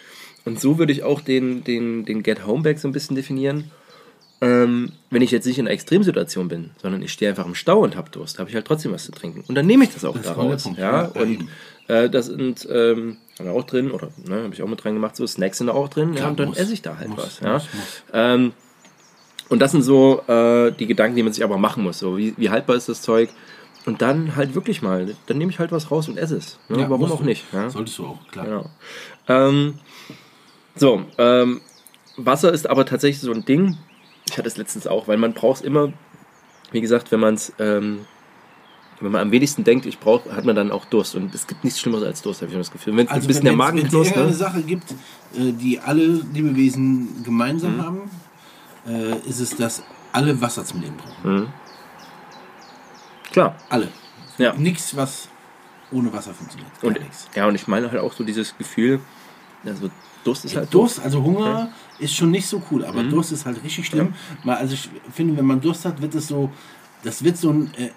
[0.46, 3.72] und so würde ich auch den, den, den Get Home Bag so ein bisschen definieren,
[4.42, 7.80] ähm, wenn ich jetzt nicht in einer Extremsituation bin, sondern ich stehe einfach im Stau
[7.82, 9.44] und habe Durst, habe ich halt trotzdem was zu trinken.
[9.48, 10.68] Und dann nehme ich das auch das daraus.
[10.78, 11.48] Ja, und
[11.88, 14.94] äh, das sind ähm, haben wir auch drin, oder ne, habe ich auch mit dran
[14.94, 16.98] gemacht, so Snacks sind da auch drin, Klar, ja, und dann muss, esse ich da
[16.98, 17.40] halt muss, was.
[17.40, 17.54] Ja.
[17.54, 17.68] Muss,
[18.14, 18.54] ähm,
[19.50, 22.00] und das sind so äh, die Gedanken, die man sich aber machen muss.
[22.00, 23.30] So, wie, wie haltbar ist das Zeug?
[23.86, 26.60] Und dann halt wirklich mal, dann nehme ich halt was raus und esse es.
[26.70, 26.82] Ne?
[26.82, 27.26] Ja, Warum auch du.
[27.26, 27.44] nicht?
[27.52, 27.70] Ja?
[27.70, 28.46] Solltest du auch, klar.
[28.46, 28.70] Genau.
[29.28, 29.80] Ähm,
[30.76, 31.62] so, ähm,
[32.18, 33.78] Wasser ist aber tatsächlich so ein Ding.
[34.30, 35.92] Ich hatte es letztens auch, weil man braucht es immer,
[36.72, 38.06] wie gesagt, wenn man es, ähm,
[39.00, 41.16] wenn man am wenigsten denkt, ich brauche, hat man dann auch Durst.
[41.16, 42.96] Und es gibt nichts Schlimmeres als Durst, habe ich das Gefühl.
[42.96, 46.06] Wenn also ein bisschen wenn der Magen Wenn es eine Sache gibt, äh, die alle
[46.06, 47.82] Lebewesen gemeinsam mhm.
[47.82, 48.12] haben,
[48.88, 51.36] äh, ist es, dass alle Wasser zum Leben brauchen.
[51.36, 51.48] Mhm.
[53.32, 53.56] Klar.
[53.70, 53.88] Alle.
[54.38, 54.54] Ja.
[54.54, 55.30] Nichts, was
[55.92, 56.72] ohne Wasser funktioniert.
[56.80, 57.28] Gar und, nichts.
[57.36, 59.00] Ja, und ich meine halt auch so dieses Gefühl,
[59.66, 59.90] also
[60.24, 61.00] Durst ist halt Durst.
[61.00, 61.70] also Hunger ja.
[62.00, 63.10] ist schon nicht so cool, aber mhm.
[63.10, 64.14] Durst ist halt richtig schlimm.
[64.44, 64.54] Ja.
[64.54, 66.52] Also ich finde, wenn man Durst hat, wird es so,
[67.04, 67.90] das wird so ein, äh,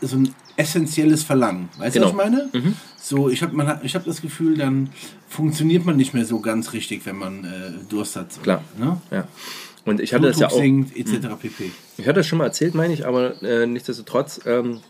[0.00, 1.68] so ein essentielles Verlangen.
[1.78, 2.10] Weißt genau.
[2.10, 2.48] du, was ich meine?
[2.52, 2.74] Mhm.
[2.96, 4.90] So, ich habe hab das Gefühl, dann
[5.28, 8.42] funktioniert man nicht mehr so ganz richtig, wenn man äh, Durst hat.
[8.42, 8.62] Klar.
[8.76, 9.00] Ne?
[9.10, 9.28] Ja.
[9.84, 10.60] Und ich hatte das ja auch.
[10.60, 10.94] Etc.
[10.94, 11.38] Hm.
[11.38, 11.72] pp.
[11.96, 14.80] Ich hatte das schon mal erzählt, meine ich, aber äh, nichtsdestotrotz, ähm,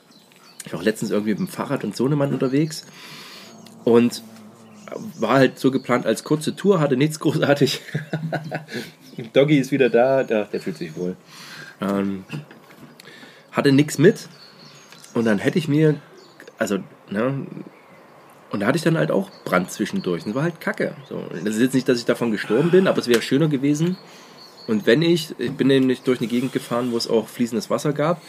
[0.64, 2.84] ich war auch letztens irgendwie mit dem Fahrrad und Sohnemann unterwegs
[3.84, 4.22] und
[5.18, 7.80] war halt so geplant als kurze Tour, hatte nichts großartig.
[9.32, 11.16] Doggy ist wieder da, der, der fühlt sich wohl.
[11.80, 12.24] Ähm,
[13.52, 14.28] hatte nichts mit
[15.14, 16.00] und dann hätte ich mir,
[16.58, 16.78] also,
[17.10, 17.46] ne,
[18.50, 20.22] und da hatte ich dann halt auch Brand zwischendurch.
[20.22, 20.94] Und das war halt kacke.
[21.08, 23.98] So, das ist jetzt nicht, dass ich davon gestorben bin, aber es wäre schöner gewesen,
[24.68, 27.94] und wenn ich, ich bin nämlich durch eine Gegend gefahren, wo es auch fließendes Wasser
[27.94, 28.20] gab,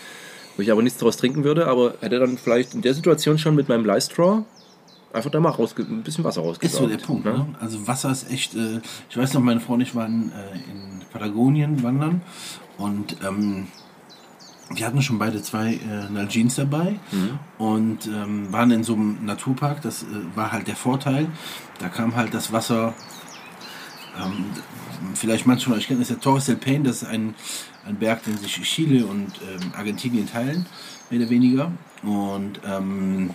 [0.56, 3.56] wo ich aber nichts daraus trinken würde, aber hätte dann vielleicht in der Situation schon
[3.56, 4.46] mit meinem Lifestraw
[5.14, 6.74] einfach da mal rausge ein bisschen Wasser rausgesaugt.
[6.74, 7.26] Ist so der Punkt.
[7.26, 7.34] Ne?
[7.34, 7.56] Ne?
[7.60, 11.02] Also Wasser ist echt, äh, ich weiß noch, meine Freunde und ich waren äh, in
[11.12, 12.22] Patagonien wandern
[12.78, 13.68] und ähm,
[14.72, 17.40] wir hatten schon beide zwei äh, Nalgene dabei mhm.
[17.58, 19.82] und ähm, waren in so einem Naturpark.
[19.82, 21.28] Das äh, war halt der Vorteil.
[21.80, 22.94] Da kam halt das Wasser
[24.20, 24.46] Ähm,
[25.14, 27.36] vielleicht manche von euch kennen, das ist der Torres del Paine, das ist ein,
[27.86, 30.66] ein Berg, den sich Chile und ähm, Argentinien teilen,
[31.10, 31.72] mehr oder weniger.
[32.04, 33.34] Und ähm, äh,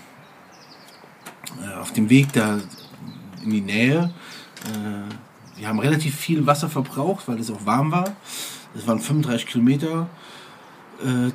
[1.81, 2.59] auf dem Weg da
[3.43, 4.13] in die Nähe,
[4.67, 8.17] äh, wir haben relativ viel Wasser verbraucht, weil es auch warm war.
[8.77, 10.09] Es waren 35 Kilometer
[11.05, 11.31] äh,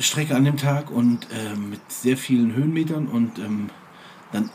[0.00, 3.70] Strecke an dem Tag und äh, mit sehr vielen Höhenmetern und ähm,
[4.32, 4.50] dann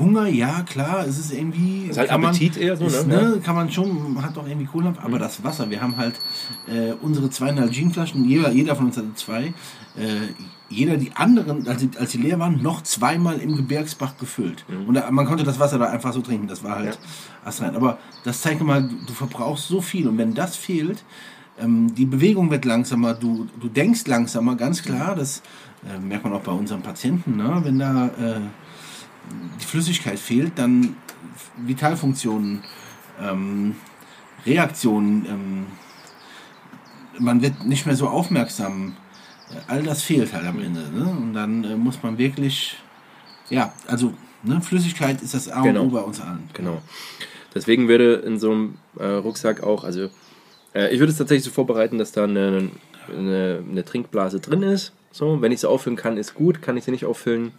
[0.00, 1.86] Hunger, ja, klar, es ist irgendwie.
[1.88, 3.34] Ist halt kann man- Appetit eher so, ist, ne?
[3.34, 3.40] ne?
[3.40, 6.18] Kann man schon, man hat doch irgendwie Kohlendampf, aber das Wasser, wir haben halt
[6.66, 9.54] äh, unsere zweieinhalb Ginflaschen, jeder, jeder von uns hatte zwei,
[9.96, 10.32] äh,
[10.68, 14.64] jeder die anderen, als die, als die leer waren, noch zweimal im Gebirgsbach gefüllt.
[14.86, 16.98] Und da, man konnte das Wasser da einfach so trinken, das war halt
[17.44, 17.76] astrein.
[17.76, 21.04] Aber das zeigt mal, du, du verbrauchst so viel und wenn das fehlt,
[21.58, 25.42] ähm, die Bewegung wird langsamer, du, du denkst langsamer, ganz klar, das
[25.88, 27.60] äh, merkt man auch bei unseren Patienten, ne?
[27.62, 28.40] wenn da äh,
[29.60, 30.96] die Flüssigkeit fehlt, dann
[31.56, 32.62] Vitalfunktionen,
[33.20, 33.76] ähm,
[34.44, 35.66] Reaktionen, ähm,
[37.18, 38.94] man wird nicht mehr so aufmerksam.
[39.68, 40.80] All das fehlt halt am Ende.
[40.80, 41.04] Ne?
[41.04, 42.76] Und dann äh, muss man wirklich,
[43.48, 45.84] ja, also ne, Flüssigkeit ist das A und Genau.
[45.84, 46.48] O bei uns allen.
[46.52, 46.82] Genau.
[47.54, 50.10] Deswegen würde in so einem äh, Rucksack auch, also
[50.74, 52.70] äh, ich würde es tatsächlich so vorbereiten, dass da eine,
[53.08, 54.92] eine, eine Trinkblase drin ist.
[55.10, 56.60] So, wenn ich sie auffüllen kann, ist gut.
[56.60, 57.52] Kann ich sie nicht auffüllen,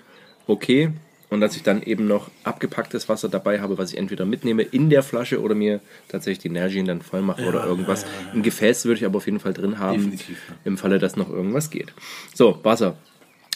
[0.45, 0.91] okay.
[1.29, 4.89] Und dass ich dann eben noch abgepacktes Wasser dabei habe, was ich entweder mitnehme in
[4.89, 8.05] der Flasche oder mir tatsächlich die Nalgene dann voll mache oder irgendwas.
[8.33, 10.55] Ein Gefäß würde ich aber auf jeden Fall drin haben, Definitiv, ja.
[10.63, 11.93] im Falle, dass noch irgendwas geht.
[12.33, 12.95] So, Wasser.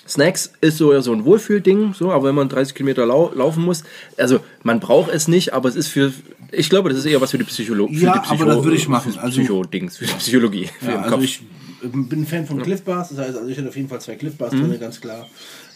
[0.07, 3.83] Snacks ist so, so ein Wohlfühlding, so, aber wenn man 30 Kilometer lau laufen muss,
[4.17, 6.11] also man braucht es nicht, aber es ist für,
[6.51, 7.99] ich glaube, das ist eher was für die Psychologie.
[7.99, 9.17] Ja, aber das würde ich machen.
[9.17, 10.69] Also- Psycho-Dings, für die Psychologie.
[10.79, 11.23] Für Ja, den also Kopf.
[11.23, 11.41] ich
[11.83, 14.35] bin Fan von Cliff Bars, das heißt, also ich hätte auf jeden Fall zwei Cliff
[14.37, 15.27] Bars drin, ganz klar.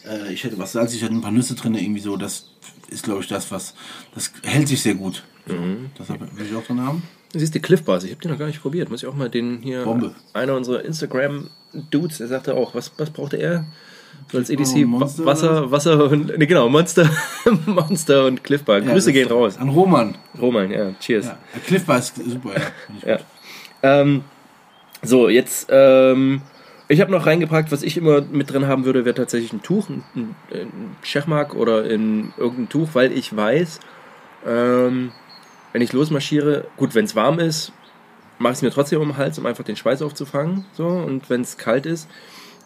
[0.08, 2.16] Äh, ich hätte was Salz, ich hätte ein paar Nüsse drin, irgendwie so.
[2.16, 2.48] Das
[2.88, 3.74] ist, glaube ich, das, was
[4.14, 5.22] das hält sich sehr gut.
[5.46, 5.54] So,
[5.98, 7.02] Das hab- will ich auch drin haben.
[7.34, 8.88] Siehst du, Cliff Bars, ich habe die noch gar nicht probiert.
[8.90, 9.84] Muss ich auch mal den hier.
[9.84, 10.14] Bombe.
[10.32, 13.64] Einer unserer Instagram-Dudes, der sagte auch, was, was brauchte er?
[14.32, 16.38] So als Bar EDC Monster Wa- Wasser, Wasser und.
[16.38, 17.08] Ne, genau, Monster,
[17.66, 18.78] Monster und Cliff Bar.
[18.78, 19.56] Ja, Grüße das- gehen raus.
[19.58, 20.16] An Roman.
[20.40, 21.26] Roman, ja, cheers.
[21.26, 21.38] Ja.
[21.66, 22.52] Cliff Bar ist super,
[23.04, 23.08] ja.
[23.14, 23.20] Ja.
[23.82, 24.24] Ähm,
[25.02, 26.40] so, jetzt, ähm,
[26.88, 29.88] ich habe noch reingepackt, was ich immer mit drin haben würde, wäre tatsächlich ein Tuch,
[29.88, 33.80] ein, ein, Schechmark oder in irgendein Tuch, weil ich weiß,
[34.46, 35.12] ähm,
[35.72, 37.72] wenn ich losmarschiere, gut, wenn es warm ist,
[38.38, 40.64] mache ich es mir trotzdem um den Hals, um einfach den Schweiß aufzufangen.
[40.72, 42.08] So, und wenn es kalt ist,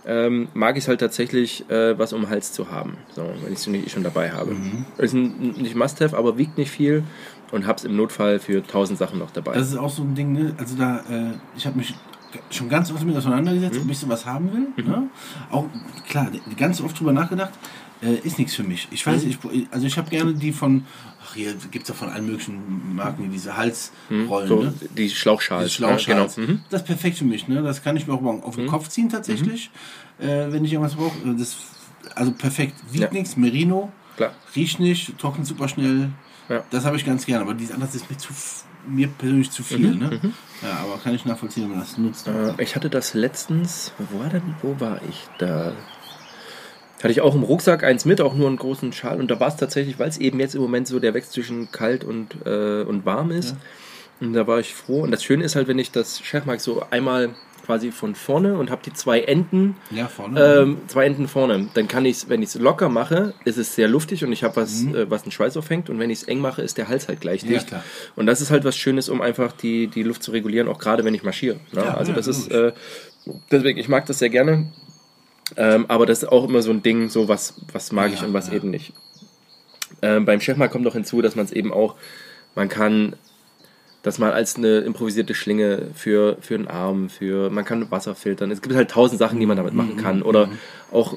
[0.07, 3.53] ähm, mag ich es halt tatsächlich, äh, was um den Hals zu haben, so, wenn
[3.53, 4.57] ich es nicht schon dabei habe.
[4.99, 7.05] Ist ein, nicht Must-Have, aber wiegt nicht viel
[7.53, 9.55] und hab's im Notfall für tausend Sachen noch dabei.
[9.55, 10.55] Das ist auch so ein Ding, ne?
[10.59, 11.95] also da, äh, ich habe mich
[12.51, 13.83] schon ganz oft damit auseinandergesetzt, Mhm.
[13.85, 14.85] ob ich sowas haben will.
[14.85, 15.09] Ne?
[15.51, 15.67] Auch,
[16.09, 17.53] klar, ganz oft drüber nachgedacht,
[18.03, 18.89] äh, ist nichts für mich.
[18.91, 19.11] Ich Mhm.
[19.13, 19.39] weiß, ich,
[19.71, 20.85] also ich habe gerne die von,
[21.23, 24.49] ach hier gibt es ja von allen möglichen Marken, diese Halsrollen.
[24.49, 24.49] Mhm.
[24.49, 24.75] so, ne?
[24.97, 25.65] die Schlauchschals.
[25.65, 26.37] Das Schlauchschals.
[26.37, 26.53] Ja, genau.
[26.55, 26.61] Mhm.
[26.71, 27.47] Das ist perfekt für mich.
[27.49, 27.63] Ne?
[27.63, 29.71] Das kann ich mir auch mal auf den Kopf ziehen tatsächlich,
[30.19, 31.17] äh, wenn ich irgendwas brauche.
[31.37, 31.57] Das,
[32.15, 32.75] also perfekt.
[32.91, 33.11] Wiegt Ja.
[33.13, 34.33] nichts, Merino, Klar.
[34.57, 36.11] riecht nicht, trocknet super schnell.
[36.49, 36.65] Ja.
[36.71, 37.43] Das habe ich ganz gerne.
[37.43, 38.33] Aber dieses andere ist mir, zu,
[38.89, 39.95] mir persönlich zu viel.
[39.95, 40.21] Ne?
[40.63, 42.27] Ja, aber kann ich nachvollziehen, wenn man das nutzt.
[42.27, 45.73] Mhm, Äh, ich hatte das letztens, wo war denn, wo war ich da?
[46.99, 49.21] Hatte ich auch im Rucksack eins mit, auch nur einen großen Schal.
[49.21, 51.73] Und da war es tatsächlich, weil es eben jetzt im Moment so der Wechsel zwischen
[51.73, 53.57] kalt und, äh, und warm ist.
[54.21, 55.03] Und da war ich froh.
[55.03, 57.31] Und das Schöne ist halt, wenn ich das Chefmark so einmal
[57.65, 60.41] quasi von vorne und habe die zwei Enden, Ja, vorne.
[60.41, 63.75] ähm, zwei Enden vorne, dann kann ich es, wenn ich es locker mache, ist es
[63.75, 64.95] sehr luftig und ich habe was, Mhm.
[64.95, 65.91] äh, was einen Schweiß auffängt.
[65.91, 67.69] Und wenn ich es eng mache, ist der Hals halt gleich Ja, dicht.
[67.69, 67.85] klar.
[68.17, 71.05] Und das ist halt was Schönes, um einfach die, die Luft zu regulieren, auch gerade
[71.05, 71.57] wenn ich marschiere.
[71.73, 71.83] Ne?
[71.83, 72.73] Ja, also ja, das ist, äh,
[73.51, 74.73] deswegen, ich mag das sehr gerne.
[75.57, 78.27] Ähm, aber das ist auch immer so ein Ding, so was, was mag ich Ja,
[78.27, 78.55] und was ja.
[78.55, 78.93] eben nicht.
[80.03, 81.97] Ähm, beim Chefmal kommt noch hinzu, dass man es eben auch,
[82.55, 83.17] man kann
[84.03, 88.51] das mal als eine improvisierte Schlinge für, für einen Arm, für, man kann Wasser filtern.
[88.51, 90.23] Es gibt halt tausend Sachen, die man damit machen Mhm, kann.
[90.23, 90.49] Oder
[90.91, 91.15] auch,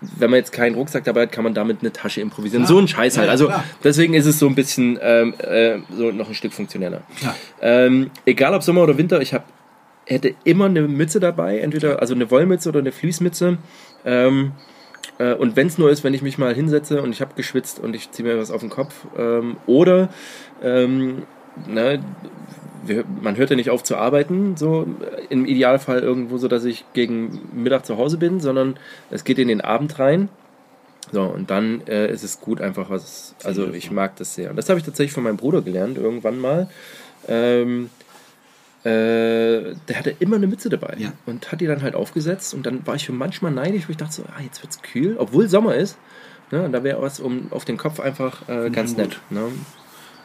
[0.00, 2.64] wenn man jetzt keinen Rucksack dabei hat, kann man damit eine Tasche improvisieren.
[2.64, 2.76] Klar.
[2.76, 3.26] So ein Scheiß halt.
[3.26, 3.64] Ja, Also klar.
[3.82, 7.02] deswegen ist es so ein bisschen ähm, äh, so noch ein Stück funktioneller.
[7.18, 7.34] Klar.
[7.60, 9.44] Ähm, egal ob Sommer oder Winter, ich hab,
[10.06, 13.58] hätte immer eine Mütze dabei, entweder also eine Wollmütze oder eine Fließmütze.
[14.04, 14.52] Ähm,
[15.18, 17.80] äh, und wenn es nur ist, wenn ich mich mal hinsetze und ich habe geschwitzt
[17.80, 18.94] und ich ziehe mir was auf den Kopf.
[19.18, 20.08] Ähm, oder
[20.62, 21.22] ähm,
[21.66, 22.02] ne,
[22.86, 24.86] wir, man hört ja nicht auf zu arbeiten, so
[25.30, 28.76] im Idealfall irgendwo so, dass ich gegen Mittag zu Hause bin, sondern
[29.10, 30.28] es geht in den Abend rein.
[31.12, 34.50] So, und dann äh, ist es gut einfach was, also ich mag das sehr.
[34.50, 36.68] Und das habe ich tatsächlich von meinem Bruder gelernt, irgendwann mal.
[37.28, 37.90] Ähm,
[38.84, 41.12] äh, der hatte immer eine Mütze dabei Ja.
[41.24, 43.96] und hat die dann halt aufgesetzt und dann war ich für manchmal neidisch, wo ich
[43.96, 45.96] dachte so, ah, jetzt wird's kühl, obwohl Sommer ist.
[46.50, 49.18] Ne, und da wäre was um auf den Kopf einfach äh, ganz nett.
[49.30, 49.40] Ne?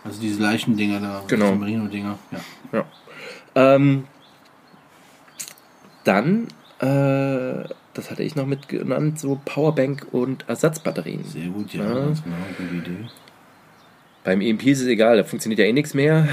[0.03, 1.47] Also diese Leichendinger da, Genau.
[1.47, 2.17] diese Merino-Dinger.
[2.31, 2.39] Ja.
[2.73, 2.85] Ja.
[3.55, 4.05] Ähm,
[6.03, 6.47] dann,
[6.79, 11.23] äh, das hatte ich noch mit genannt, so Powerbank und Ersatzbatterien.
[11.25, 11.93] Sehr gut, ja, Ja.
[12.05, 13.05] ganz genau, gute Idee.
[14.23, 16.27] Beim EMP ist es egal, da funktioniert ja eh nichts mehr.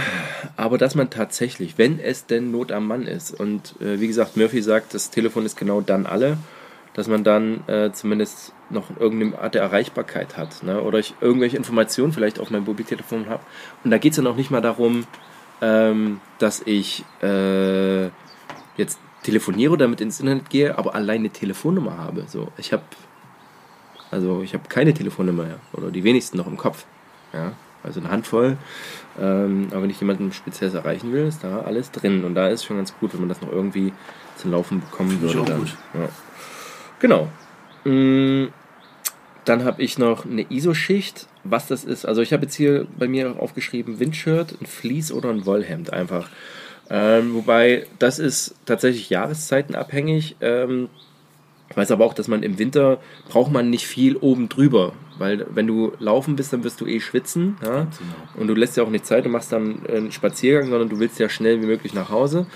[0.56, 4.36] Aber dass man tatsächlich, wenn es denn Not am Mann ist, und äh, wie gesagt,
[4.36, 6.36] Murphy sagt, das Telefon ist genau dann alle,
[6.96, 10.62] dass man dann äh, zumindest noch irgendeine Art der Erreichbarkeit hat.
[10.62, 10.80] Ne?
[10.80, 13.42] Oder ich irgendwelche Informationen vielleicht auf meinem Mobiltelefon habe.
[13.84, 15.06] Und da geht es ja noch nicht mal darum,
[15.60, 18.06] ähm, dass ich äh,
[18.78, 22.24] jetzt telefoniere damit ins Internet gehe, aber allein eine Telefonnummer habe.
[22.28, 22.82] So, ich habe
[24.10, 26.86] also ich habe keine Telefonnummer mehr oder die wenigsten noch im Kopf.
[27.34, 28.56] Ja, also eine Handvoll.
[29.20, 32.24] Ähm, aber wenn ich jemanden speziell erreichen will, ist da alles drin.
[32.24, 33.92] Und da ist schon ganz gut, wenn man das noch irgendwie
[34.36, 35.42] zum Laufen bekommen Finde ich würde.
[35.42, 35.58] auch dann.
[35.60, 35.76] gut.
[35.94, 36.08] Ja.
[36.98, 37.28] Genau.
[37.84, 38.46] Mm,
[39.44, 41.28] Dann habe ich noch eine ISO-Schicht.
[41.44, 45.30] Was das ist, also ich habe jetzt hier bei mir aufgeschrieben Windshirt, ein Fleece oder
[45.30, 46.28] ein Wollhemd einfach.
[46.90, 50.36] Ähm, wobei das ist tatsächlich jahreszeitenabhängig.
[50.40, 50.88] Ähm,
[51.70, 55.46] ich weiß aber auch, dass man im Winter braucht man nicht viel oben drüber, weil
[55.50, 57.56] wenn du laufen bist, dann wirst du eh schwitzen.
[57.62, 57.70] Ja?
[57.82, 57.90] genau.
[58.36, 61.18] Und du lässt ja auch nicht Zeit, du machst dann einen Spaziergang, sondern du willst
[61.18, 62.46] ja schnell wie möglich nach Hause.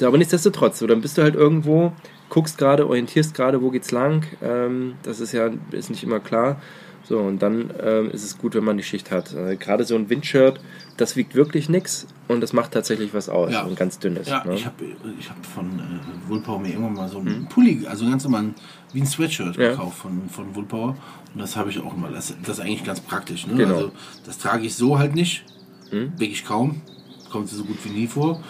[0.00, 1.92] Ja, aber nichtsdestotrotz, so, dann bist du halt irgendwo,
[2.28, 4.24] guckst gerade, orientierst gerade, wo geht's lang.
[4.42, 6.60] Ähm, das ist ja ist nicht immer klar.
[7.08, 9.32] So, und dann ähm, ist es gut, wenn man die Schicht hat.
[9.32, 10.60] Äh, gerade so ein Windshirt,
[10.98, 13.50] das wiegt wirklich nichts und das macht tatsächlich was aus.
[13.50, 13.62] Ja.
[13.62, 14.28] Und ganz dünnes.
[14.28, 14.54] Ja, ne?
[14.54, 14.84] ich habe
[15.18, 18.50] ich hab von äh, Woolpower mir irgendwann mal so einen Pulli, also ganz normal
[18.92, 19.56] wie ein Sweatshirt.
[19.56, 19.70] Ja.
[19.70, 20.98] gekauft von, von Woolpower.
[21.32, 22.10] Und das habe ich auch immer.
[22.10, 23.46] Das, das ist eigentlich ganz praktisch.
[23.46, 23.54] Ne?
[23.54, 23.74] Genau.
[23.74, 23.92] Also,
[24.26, 25.44] das trage ich so halt nicht.
[25.90, 26.12] Mhm.
[26.18, 26.82] Wirklich kaum.
[27.30, 28.42] Kommt so gut wie nie vor.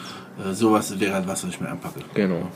[0.45, 2.01] Äh, sowas wäre halt was, was ich mir anpacke.
[2.14, 2.49] Genau.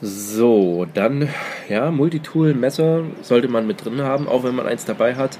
[0.00, 1.28] So, dann,
[1.68, 5.38] ja, Multitool, Messer sollte man mit drin haben, auch wenn man eins dabei hat.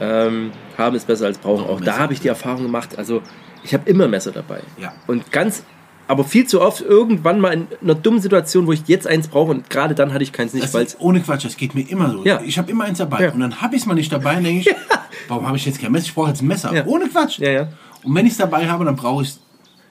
[0.00, 1.64] Ähm, haben ist besser als brauchen.
[1.64, 2.96] Ein Auch da habe ich die Erfahrung gemacht.
[2.98, 3.22] Also,
[3.64, 4.60] ich habe immer Messer dabei.
[4.80, 4.92] Ja.
[5.06, 5.64] Und ganz,
[6.06, 9.50] aber viel zu oft irgendwann mal in einer dummen Situation, wo ich jetzt eins brauche
[9.50, 12.10] und gerade dann hatte ich keins nicht, Das weil ohne Quatsch, das geht mir immer
[12.10, 12.24] so.
[12.24, 12.40] Ja.
[12.44, 13.24] Ich habe immer eins dabei.
[13.24, 13.32] Ja.
[13.32, 14.76] Und dann habe ich es mal nicht dabei und denke ich,
[15.28, 16.06] warum habe ich jetzt kein Messer?
[16.06, 16.72] Ich brauche jetzt ein Messer.
[16.72, 16.86] Ja.
[16.86, 17.40] Ohne Quatsch.
[17.40, 17.68] Ja, ja.
[18.04, 19.40] Und wenn ich es dabei habe, dann brauche ich es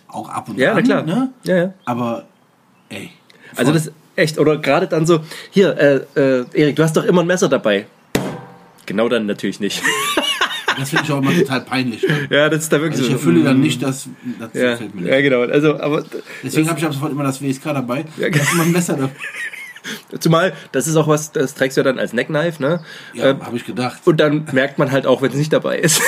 [0.07, 0.83] auch ab und Ja, an.
[0.83, 1.03] klar.
[1.03, 1.29] Ne?
[1.43, 1.73] Ja, ja.
[1.85, 2.25] Aber,
[2.89, 3.11] ey.
[3.55, 7.21] Also das echt, oder gerade dann so, hier, äh, äh, Erik, du hast doch immer
[7.21, 7.85] ein Messer dabei.
[8.85, 9.81] Genau dann natürlich nicht.
[10.79, 12.07] Das finde ich auch immer total peinlich.
[12.07, 12.27] Ne?
[12.29, 13.13] ja, das ist da wirklich Also ich so.
[13.13, 14.07] erfülle dann mm, nicht das,
[14.39, 15.11] das Ja, gefällt mir nicht.
[15.11, 15.41] ja, genau.
[15.41, 16.03] Also, aber
[16.43, 18.05] Deswegen habe ich ab sofort immer das WSK dabei.
[18.17, 19.09] Ja, Ja, immer ein Messer dabei.
[20.19, 22.83] Zumal, das ist auch was, das trägst du ja dann als Neckknife, ne?
[23.15, 24.01] Ja, Ähm, habe ich gedacht.
[24.05, 25.99] und dann merkt man halt auch, wenn es nicht dabei ist.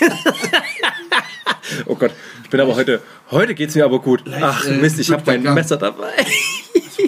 [1.86, 2.12] oh Gott,
[2.44, 4.22] ich bin aber heute, heute geht's mir aber gut.
[4.40, 5.42] Ach äh, Mist, ich habe mein.
[5.54, 6.12] Messer dabei.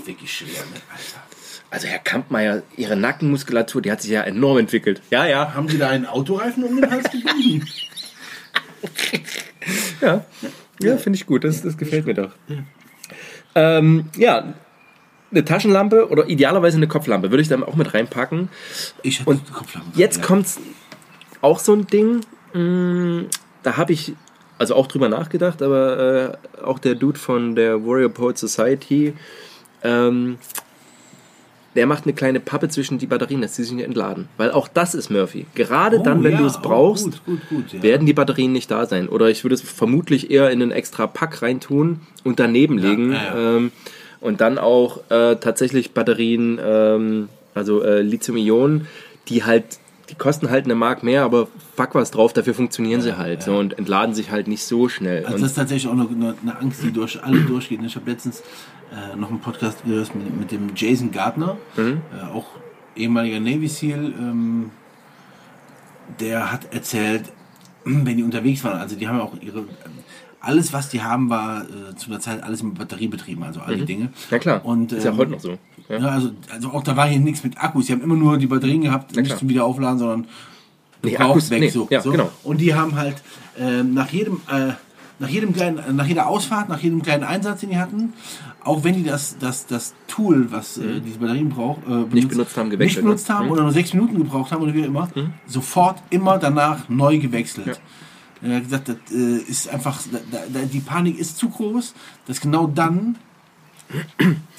[0.04, 0.80] Ist wirklich schwer, ne?
[0.92, 1.22] Alter.
[1.70, 5.00] Also Herr Kampmeier, Ihre Nackenmuskulatur, die hat sich ja enorm entwickelt.
[5.10, 7.66] Ja, ja, Haben Sie da einen Autoreifen um den Hals gebunden?
[10.02, 10.24] ja.
[10.82, 12.32] Ja, finde ich gut, das, das gefällt mir doch.
[13.54, 14.52] Ähm, ja,
[15.30, 18.50] eine Taschenlampe oder idealerweise eine Kopflampe würde ich dann auch mit reinpacken.
[19.02, 19.88] Ich hatte Und Kopflampe.
[19.94, 20.22] Jetzt ja.
[20.22, 20.60] kommt's
[21.40, 22.20] auch so ein Ding,
[22.52, 23.30] mh,
[23.62, 24.12] da habe ich
[24.58, 29.14] also auch drüber nachgedacht, aber äh, auch der Dude von der Warrior Poet Society,
[29.84, 30.38] ähm,
[31.74, 34.28] der macht eine kleine Pappe zwischen die Batterien, dass sie sich nicht entladen.
[34.36, 35.46] Weil auch das ist Murphy.
[35.54, 37.82] Gerade Oh, dann, wenn ja, du es oh, brauchst, gut, gut, gut, ja.
[37.82, 39.08] werden die Batterien nicht da sein.
[39.08, 43.12] Oder ich würde es vermutlich eher in einen extra Pack reintun und daneben legen.
[43.12, 43.56] ja, ja.
[43.56, 43.72] Ähm,
[44.20, 48.86] und dann auch äh, tatsächlich Batterien, ähm, also äh, Lithium-Ionen,
[49.28, 49.64] die halt,
[50.08, 53.54] die kosten halt eine Mark mehr, aber fuck was drauf, dafür funktionieren sie halt so,
[53.54, 55.24] und entladen sich halt nicht so schnell.
[55.24, 57.80] Also und, das ist tatsächlich auch eine, eine Angst, die durch alle durchgeht.
[57.84, 58.42] Ich habe letztens
[58.94, 62.00] äh, noch einen Podcast gehört mit, mit dem Jason Gardner, Mhm.
[62.16, 62.46] äh, auch
[62.96, 64.12] ehemaliger Navy SEAL.
[64.18, 64.70] Ähm,
[66.20, 67.32] der hat erzählt,
[67.84, 69.64] wenn die unterwegs waren, also die haben ja auch ihre,
[70.40, 73.76] alles was die haben, war äh, zu der Zeit alles mit Batterie betrieben, also all
[73.76, 74.04] die Dinge.
[74.04, 74.10] Mhm.
[74.30, 75.58] ja klar, Und, ist ja ähm, heute noch so.
[75.88, 75.98] Ja.
[75.98, 77.86] Ja, also, also auch da war hier nichts mit Akkus.
[77.86, 79.38] Sie haben immer nur die Batterien gehabt, nicht klar.
[79.38, 80.26] zum Wiederaufladen, sondern
[81.02, 81.60] Nee, Akkus, weg.
[81.60, 82.10] nee, so, ja, so.
[82.10, 82.30] genau.
[82.44, 83.16] Und die haben halt
[83.58, 84.72] ähm, nach jedem äh,
[85.18, 88.14] nach jedem kleinen, nach jeder Ausfahrt, nach jedem kleinen Einsatz, den die hatten,
[88.64, 92.28] auch wenn die das, das, das Tool, was äh, diese Batterien braucht, äh, benutzt, Mhm.
[92.28, 93.34] benutzt haben, nicht gewechselt, benutzt ne?
[93.34, 93.52] haben Mhm.
[93.52, 95.08] oder nur sechs Minuten gebraucht haben oder wie immer,
[95.46, 97.80] sofort immer danach neu gewechselt.
[98.42, 100.00] Er hat gesagt, das äh, ist einfach,
[100.30, 101.94] da, da, die Panik ist zu groß,
[102.26, 103.16] dass genau dann,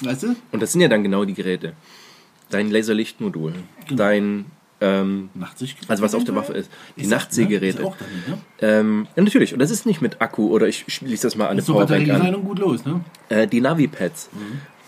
[0.00, 1.74] weißt du, Und das sind ja dann genau die Geräte.
[2.50, 3.54] Dein Laserlichtmodul,
[3.86, 3.96] Genau.
[3.96, 4.44] dein,
[4.80, 5.90] ähm, Nachtsichtgerät.
[5.90, 7.08] also was auf der Waffe ist, die Ist.
[7.08, 7.68] Ne?
[7.68, 8.38] Ist auch dann, ne?
[8.60, 9.52] Ähm, ja, natürlich.
[9.52, 12.02] Und das ist nicht mit Akku oder ich schließe das mal an eine So Powerbank
[12.02, 12.06] an.
[12.08, 13.00] Batteriegeleitung gut los, ne?
[13.28, 14.28] Äh, die Navi-Pads.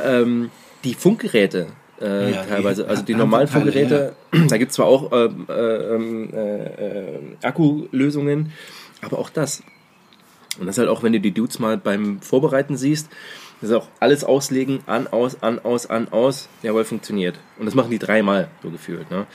[0.00, 0.50] Ähm,
[0.84, 1.68] die Funkgeräte
[2.00, 4.14] äh, Ja, die teilweise, also die normalen Funkgeräte,
[4.48, 8.52] da gibt es zwar auch ähm, äh, ähm, äh, äh, Akkulösungen,
[9.02, 9.62] Aber auch das.
[10.58, 13.08] Und das halt auch, wenn du die Dudes mal beim Vorbereiten siehst,
[13.60, 16.48] das ist auch alles auslegen, an, aus, an, aus, an, aus.
[16.62, 17.38] Jawohl, funktioniert.
[17.58, 19.10] Und das machen die dreimal, so gefühlt.
[19.10, 19.26] Ne?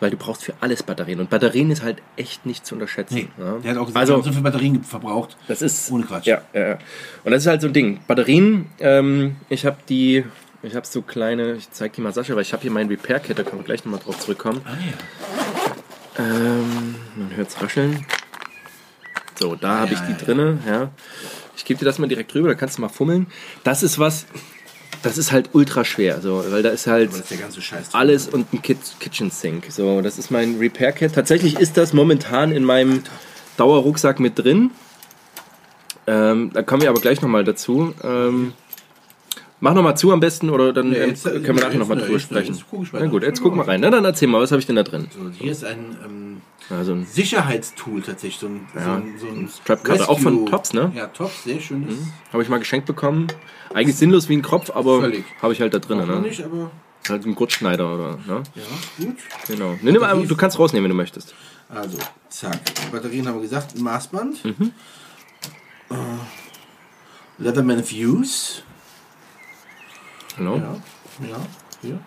[0.00, 1.20] Weil du brauchst für alles Batterien.
[1.20, 3.14] Und Batterien ist halt echt nicht zu unterschätzen.
[3.14, 3.58] Nee, ne?
[3.62, 5.36] der hat auch gesagt, also, so viel Batterien verbraucht.
[5.48, 6.26] das ist Ohne Quatsch.
[6.26, 6.78] Ja, ja, ja.
[7.24, 8.00] Und das ist halt so ein Ding.
[8.06, 10.24] Batterien, ähm, ich habe die,
[10.62, 13.38] ich habe so kleine, ich zeig die mal Sascha, weil ich habe hier mein Repair-Kit,
[13.38, 14.60] da können wir gleich nochmal drauf zurückkommen.
[14.64, 16.24] Ah, ja.
[16.24, 18.04] Ähm, man hört es rascheln.
[19.38, 20.90] So, da habe ja, ich die ja, drinne, ja.
[21.56, 23.26] Ich gebe dir das mal direkt rüber, da kannst du mal fummeln.
[23.62, 24.26] Das ist was,
[25.02, 28.78] das ist halt ultra schwer, so, weil da ist halt ist alles und ein Kit
[29.00, 29.66] Kitchen Sink.
[29.70, 31.14] So, das ist mein Repair Kit.
[31.14, 33.02] Tatsächlich ist das momentan in meinem
[33.56, 34.70] Dauerrucksack mit drin.
[36.06, 37.94] Ähm, da kommen wir aber gleich nochmal dazu.
[38.02, 38.52] Ähm,
[39.60, 41.98] mach nochmal zu am besten oder dann Nee, ähm, jetzt, äh, können wir nachher nochmal
[41.98, 42.58] drüber sprechen.
[42.92, 43.80] Na gut, jetzt guck mal rein.
[43.80, 45.08] Na, dann erzähl mal, was habe ich denn da drin?
[45.10, 46.27] So, hier ist ein ähm,
[46.70, 48.40] Also ein Sicherheitstool tatsächlich.
[48.40, 50.92] So ein, Ja, so ein, so ein Strapcutter, auch von Tops, ne?
[50.94, 51.94] Ja, Tops, sehr schönes.
[52.32, 53.28] habe ich mal geschenkt bekommen.
[53.72, 55.10] Eigentlich sinnlos wie ein Kropf, aber
[55.42, 55.98] habe ich halt da drin.
[56.06, 56.20] Ne?
[56.20, 56.70] nicht, aber
[57.08, 58.18] Halt ein Gurtschneider oder.
[58.26, 58.42] Ne?
[58.54, 59.16] ja, gut.
[59.46, 59.78] Genau.
[59.80, 61.34] Nee, nimm mal, du kannst rausnehmen, wenn du möchtest.
[61.68, 61.96] Also,
[62.28, 62.58] zack.
[62.92, 64.44] Batterien haben wir gesagt, ein Maßband.
[64.44, 64.72] Mhm.
[65.90, 65.94] Äh,
[67.38, 68.62] Leatherman Views.
[70.36, 70.56] Genau.
[70.56, 70.76] Ja,
[71.28, 71.36] ja,
[71.82, 72.00] hier.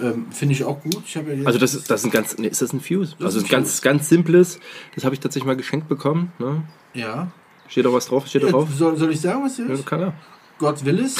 [0.00, 1.02] Ähm, Finde ich auch gut.
[1.04, 3.14] Ich ja Also das ist, das ist ein ganz, nee, ist das ein Fuse?
[3.18, 4.60] Das also ein ein ganz, ganz simples.
[4.94, 6.32] Das habe ich tatsächlich mal geschenkt bekommen.
[6.38, 6.62] Ne?
[6.94, 7.28] ja.
[7.70, 8.26] Steht auch was drauf?
[8.26, 8.68] Steht da Äh, drauf?
[8.74, 9.84] Soll, soll ich sagen, was hier Ja, ist?
[9.84, 10.14] kann er.
[10.58, 11.16] Gott will es.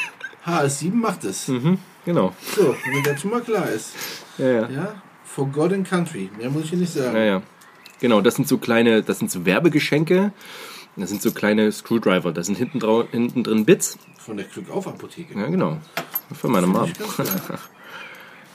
[0.46, 1.48] HS7 macht es.
[1.48, 2.34] Mhm, genau.
[2.54, 3.92] So, wenn dazu mal klar ist.
[4.36, 4.68] Ja, ja.
[4.68, 6.30] Ja, for God and Country.
[6.38, 7.16] Mehr muss ich hier nicht sagen.
[7.16, 7.42] Ja, ja.
[8.00, 10.32] Genau, das sind so kleine, das sind so Werbegeschenke.
[10.96, 12.32] Das sind so kleine Screwdriver.
[12.32, 13.98] Da sind hinten, hinten drin Bits.
[14.18, 15.38] Von der Glückauf-Apotheke.
[15.38, 15.78] Ja, genau.
[16.34, 16.86] Für meine Mom.
[16.94, 17.58] Finde ich ganz geil.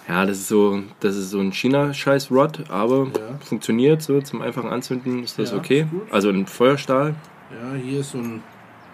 [0.07, 3.37] Ja, das ist so, das ist so ein China-Scheiß-Rod, aber Ja.
[3.45, 5.81] funktioniert so zum einfachen Anzünden ist das Ja, okay.
[6.07, 6.13] ist.
[6.13, 7.15] Also ein Feuerstahl,
[7.51, 8.41] Ja, hier ist so ein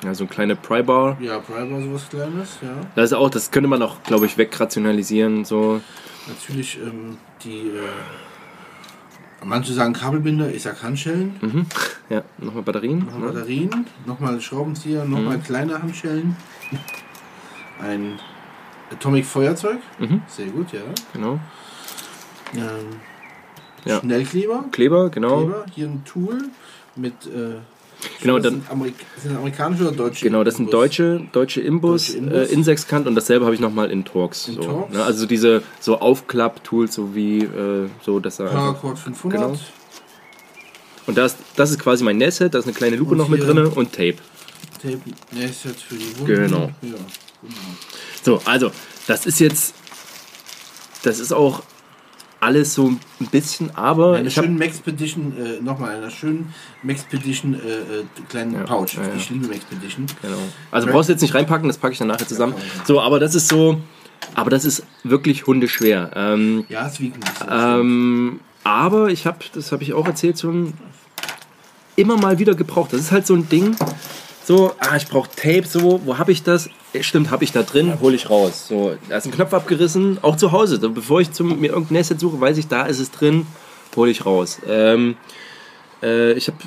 [0.04, 1.18] ja, so eine kleine Pry-Bar.
[1.20, 2.60] ja, Primer, sowas Kleines.
[2.62, 2.70] Ja.
[2.94, 5.44] Das ist auch, das könnte man auch, glaube ich, wegrationalisieren.
[5.44, 5.82] So.
[6.28, 7.70] Natürlich ähm, die.
[7.70, 11.36] Äh, manche sagen Kabelbinder, ich sag Handschellen.
[11.42, 11.66] Mhm.
[12.10, 13.00] Ja, nochmal Batterien.
[13.00, 13.26] Nochmal Ne?
[13.34, 15.44] Batterien, nochmal Schraubenzieher, nochmal Mhm.
[15.44, 16.38] kleine Handschellen.
[17.82, 18.18] Ein
[18.92, 19.80] Atomic Feuerzeug.
[20.00, 20.22] Mhm.
[20.28, 20.80] Sehr gut, ja.
[21.14, 21.40] Genau.
[22.56, 22.62] Ähm,
[23.86, 24.00] Ja.
[24.00, 24.66] Schnellkleber.
[24.72, 25.40] Kleber, genau.
[25.46, 25.66] Kleber.
[25.74, 26.44] Hier ein Tool
[26.96, 27.14] mit.
[27.26, 27.56] Äh,
[28.22, 30.24] Genau, das dann- sind, Amerik sind das amerikanische oder deutsche?
[30.26, 32.50] Genau, das sind deutsche, deutsche Imbus, Deutsche Imbus.
[32.50, 34.50] Äh, Insexkant und dasselbe habe ich nochmal in Torx.
[34.50, 34.94] In so, Torx.
[34.94, 35.04] Ne?
[35.04, 39.40] Also diese so Aufklapp-Tools, so wie äh, so, dass er Paracord 500.
[39.42, 39.60] Genau.
[41.08, 43.42] Und das, das ist quasi mein Nähset, da ist eine kleine Lupe Und noch mit
[43.42, 44.18] drin und Tape.
[44.80, 45.00] Tape,
[45.32, 46.26] Nähset für die Wunden.
[46.28, 46.60] Genau.
[46.60, 46.98] Ja, genau.
[48.28, 48.72] So, also,
[49.08, 49.74] das ist jetzt,
[51.04, 51.64] das ist auch
[52.42, 53.00] alles so ein
[53.32, 58.64] bisschen, aber Eine ich schönen Maxpedition, äh, nochmal, einer schönen Maxpedition äh, äh, kleinen Ja,
[58.64, 58.96] Pouch.
[58.96, 59.16] ja, ja.
[59.16, 60.08] Ich liebe Maxpedition.
[60.22, 60.36] Genau.
[60.72, 62.54] Also brauchst du jetzt nicht reinpacken, das packe ich dann nachher zusammen.
[62.84, 63.80] So, aber das ist so,
[64.36, 66.12] aber das ist wirklich hundeschwer.
[66.14, 67.16] Ähm, Ja, es wiegt
[67.50, 70.74] ähm, aber ich habe, das habe ich auch erzählt schon,
[71.96, 72.92] immer mal wieder gebraucht.
[72.92, 73.78] Das ist halt so ein Ding.
[74.48, 76.70] So, ah, ich brauche Tape, so, wo habe ich das?
[77.02, 78.70] Stimmt, habe ich da drin, hole ich raus.
[78.70, 80.80] So, da ist ein Knopf abgerissen, auch zu Hause.
[80.88, 83.46] Bevor ich zum, mir irgendein Nest suche, weiß ich, da ist es drin,
[83.98, 84.62] hole ich raus.
[84.66, 85.18] Ähm,
[86.02, 86.60] äh, ich habe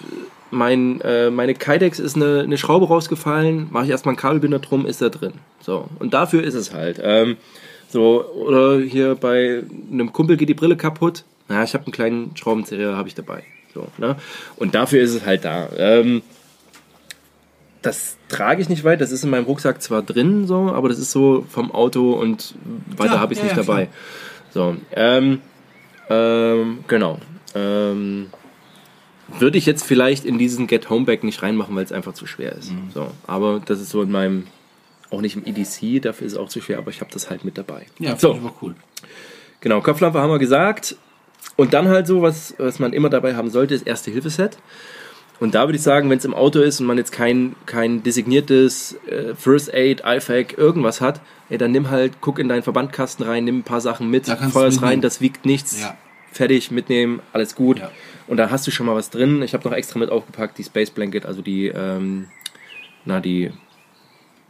[0.51, 4.85] mein, äh, meine Kydex ist eine, eine Schraube rausgefallen, mache ich erstmal einen Kabelbinder drum,
[4.85, 5.33] ist da drin.
[5.62, 7.01] So, und dafür ist es halt.
[7.03, 7.38] Ähm,
[7.88, 11.25] so, oder hier bei einem Kumpel geht die Brille kaputt.
[11.49, 13.43] Na, ich habe einen kleinen Schraubenzieher, habe ich dabei.
[13.73, 14.16] So, ne?
[14.57, 15.71] Und dafür ist es halt da.
[15.79, 16.21] Ähm,
[17.83, 20.99] das trage ich nicht weit, das ist in meinem Rucksack zwar drin, so, aber das
[20.99, 22.55] ist so vom Auto und
[22.97, 23.88] weiter Ja, habe ich es ja, nicht ja, dabei.
[24.53, 25.40] So, ähm,
[26.09, 27.19] ähm, genau.
[27.55, 28.27] Ähm,
[29.38, 32.27] würde ich jetzt vielleicht in diesen Get Home Bag nicht reinmachen, weil es einfach zu
[32.27, 32.73] schwer ist.
[32.73, 32.90] Mhm.
[32.93, 34.47] So, aber das ist so in meinem,
[35.11, 37.45] auch nicht im EDC, dafür ist es auch zu schwer, aber ich habe das halt
[37.45, 37.87] mit dabei.
[37.99, 38.75] ja, so, finde ich aber cool.
[39.61, 40.97] Genau, Kopflampe haben wir gesagt.
[41.57, 44.59] Und dann halt so, was, was man immer dabei haben sollte, ist Erste-Hilfe-Set.
[45.40, 48.03] Und da würde ich sagen, wenn es im Auto ist und man jetzt kein, kein
[48.03, 53.24] designiertes äh, First Aid, IFAC, irgendwas hat, ey, dann nimm halt, guck in deinen Verbandkasten
[53.24, 55.81] rein, nimm ein paar Sachen mit, du feuer's rein, das wiegt nichts.
[55.81, 55.96] Ja.
[56.31, 57.81] Fertig, mitnehmen, alles gut.
[57.81, 57.90] Ja.
[58.29, 59.42] Und da hast du schon mal was drin.
[59.42, 62.27] Ich habe noch extra mit aufgepackt, die Space Blanket, also die, ähm,
[63.04, 63.50] na, die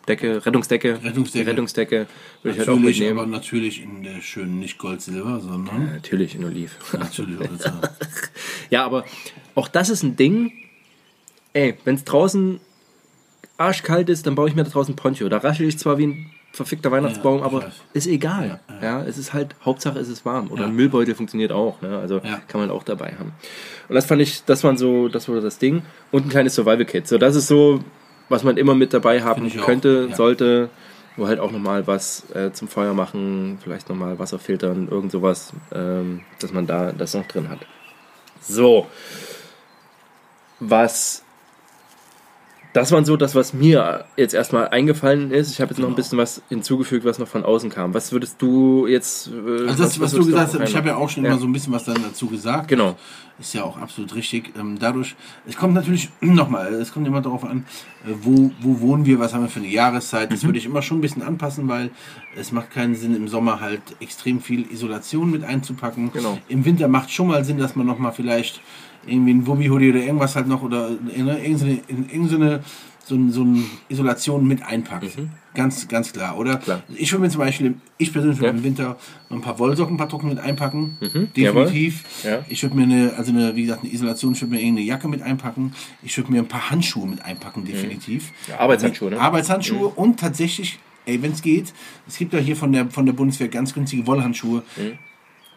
[0.08, 1.02] Decke, Rettungsdecke.
[1.02, 1.46] Rettungsdecke.
[1.46, 2.06] Rettungsdecke
[2.42, 3.18] würde ich halt auch Natürlich, mitnehmen.
[3.20, 6.76] aber natürlich in der schönen, nicht Gold-Silber, sondern Natürlich in Oliv.
[6.92, 7.80] natürlich ja.
[8.70, 9.04] Ja, aber
[9.54, 10.52] auch das ist ein Ding.
[11.52, 12.60] Ey, wenn es draußen
[13.58, 15.28] arschkalt ist, dann baue ich mir da draußen Poncho.
[15.28, 17.72] Da raschel ich zwar wie ein verfickter Weihnachtsbaum, Ja, aber weiß.
[17.92, 18.60] ist egal.
[18.68, 19.04] Ja, Ja, ja.
[19.04, 20.50] es ist halt, Hauptsache es ist warm.
[20.50, 21.98] Oder ein Müllbeutel funktioniert auch, ne?
[21.98, 23.32] Also kann man auch dabei haben.
[23.88, 25.82] Und das fand ich, das waren so, das wurde das Ding.
[26.10, 27.06] Und ein kleines Survival-Kit.
[27.06, 27.80] So, das ist so,
[28.28, 30.70] was man immer mit dabei haben könnte, sollte.
[31.16, 35.52] Wo halt auch nochmal was äh, zum Feuer machen, vielleicht nochmal Wasser filtern, irgend sowas,
[35.74, 37.58] ähm, dass man da das noch drin hat.
[38.40, 38.86] So.
[40.60, 41.24] Was.
[42.72, 45.50] Das waren so das, was mir jetzt erstmal eingefallen ist.
[45.50, 45.96] Ich habe jetzt noch ein Genau.
[45.96, 47.94] bisschen was hinzugefügt, was noch von außen kam.
[47.94, 49.26] Was würdest du jetzt.
[49.28, 51.30] Äh, Also das, was, du würdest gesagt hast, ich habe ja auch schon Ja.
[51.32, 52.68] immer so ein bisschen was dann dazu gesagt.
[52.68, 52.96] Genau.
[53.40, 54.52] Ist ja auch absolut richtig.
[54.56, 55.16] Ähm, dadurch,
[55.48, 57.64] es kommt natürlich nochmal, es kommt immer darauf an,
[58.06, 60.30] äh, wo, wo wohnen wir, was haben wir für eine Jahreszeit.
[60.30, 60.34] Mhm.
[60.34, 61.90] Das würde ich immer schon ein bisschen anpassen, weil
[62.36, 66.12] es macht keinen Sinn, im Sommer halt extrem viel Isolation mit einzupacken.
[66.12, 66.38] Genau.
[66.48, 68.60] Im Winter macht schon mal Sinn, dass man nochmal vielleicht
[69.06, 72.60] irgendwie ein Wubbi-Hoodie oder irgendwas halt noch oder ne, irgendeine, in irgendeine
[73.04, 75.18] so, so eine Isolation mit einpackt.
[75.54, 76.58] Ganz, ganz klar, oder?
[76.58, 76.62] Mhm.
[76.62, 76.82] Klar.
[76.94, 78.56] Ich würde mir zum Beispiel, ich persönlich würde Ja.
[78.58, 78.96] im Winter
[79.28, 80.96] noch ein paar Wollsocken, ein paar Trocken mit einpacken.
[81.34, 81.64] jawohl.
[81.64, 82.04] Definitiv.
[82.22, 82.44] Ja.
[82.48, 85.08] Ich würde mir eine, also eine, wie gesagt, eine Isolation, ich würde mir irgendeine Jacke
[85.08, 85.72] mit einpacken.
[86.02, 88.24] Ich würde mir ein paar Handschuhe mit einpacken, definitiv.
[88.46, 88.50] Mhm.
[88.52, 89.18] Ja, Arbeitshandschuhe, ne?
[89.20, 91.72] Arbeitshandschuhe und tatsächlich, ey, wenn es geht,
[92.06, 94.62] es gibt ja hier von der, von der Bundeswehr ganz günstige Wollhandschuhe.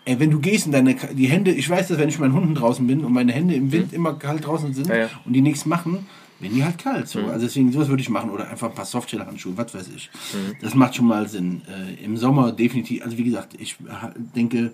[0.05, 0.11] Mhm.
[0.11, 2.39] Ey, wenn du gehst und deine, die Hände, ich weiß das, wenn ich mit meinen
[2.41, 4.93] Hunden draußen bin und meine Hände im Wind immer kalt draußen sind Mhm.
[4.93, 5.09] Ja, ja.
[5.25, 6.05] und die nichts machen,
[6.39, 7.07] werden die halt kalt.
[7.07, 7.19] So.
[7.19, 7.29] Mhm.
[7.29, 8.29] Also deswegen, sowas würde ich machen.
[8.29, 10.09] Oder einfach ein paar Softshell-Handschuhe, was weiß ich.
[10.33, 10.55] Mhm.
[10.61, 11.61] Das macht schon mal Sinn.
[11.67, 14.71] Äh, Im Sommer definitiv, also wie gesagt, ich ha- denke,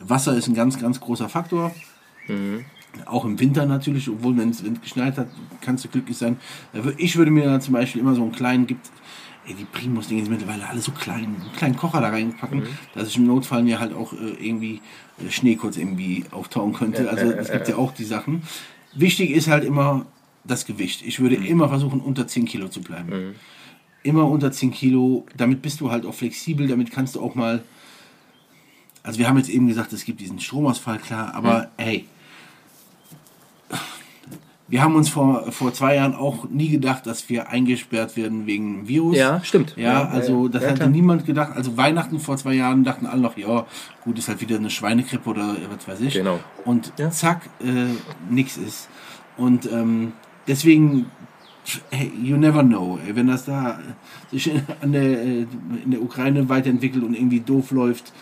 [0.00, 1.72] Wasser ist ein ganz, ganz großer Faktor.
[3.06, 5.28] Auch im Winter natürlich, obwohl wenn es Wind geschneit hat,
[5.60, 6.36] kannst du glücklich sein.
[6.74, 8.90] Wür- Ich würde mir zum Beispiel immer so einen kleinen, gibt,
[9.48, 12.62] ey, die Primus-Dinge sind mittlerweile alle so klein, einen kleinen Kocher da reinpacken,
[12.94, 14.80] dass ich im Notfall mir halt auch äh, irgendwie
[15.26, 17.08] äh, Schnee kurz irgendwie auftauen könnte.
[17.10, 18.42] Also es gibt ja auch die Sachen.
[18.94, 20.06] Wichtig ist halt immer
[20.44, 21.02] das Gewicht.
[21.04, 23.34] Ich würde immer versuchen, unter 10 Kilo zu bleiben.
[24.02, 27.62] Immer unter 10 Kilo, damit bist du halt auch flexibel, damit kannst du auch mal.
[29.02, 32.06] Also wir haben jetzt eben gesagt, es gibt diesen Stromausfall, klar, aber hey,
[34.68, 38.86] wir haben uns vor, vor zwei Jahren auch nie gedacht, dass wir eingesperrt werden wegen
[38.86, 39.16] Virus.
[39.16, 39.74] Ja, stimmt.
[39.76, 40.90] Ja, Ja, also das ja, hatte klar.
[40.90, 41.52] niemand gedacht.
[41.56, 43.66] Also Weihnachten vor zwei Jahren dachten alle noch, ja,
[44.04, 46.14] gut, ist halt wieder eine Schweinegrippe oder was weiß ich.
[46.14, 46.38] Genau.
[46.66, 47.10] Und Ja.
[47.10, 47.86] zack, äh,
[48.30, 48.88] nix ist.
[49.38, 50.12] Und ähm,
[50.46, 51.06] deswegen,
[51.90, 52.98] hey, you never know.
[53.12, 53.78] Wenn das da
[54.30, 54.50] sich
[54.82, 55.46] an der, äh,
[55.84, 58.12] in der Ukraine weiterentwickelt und irgendwie doof läuft,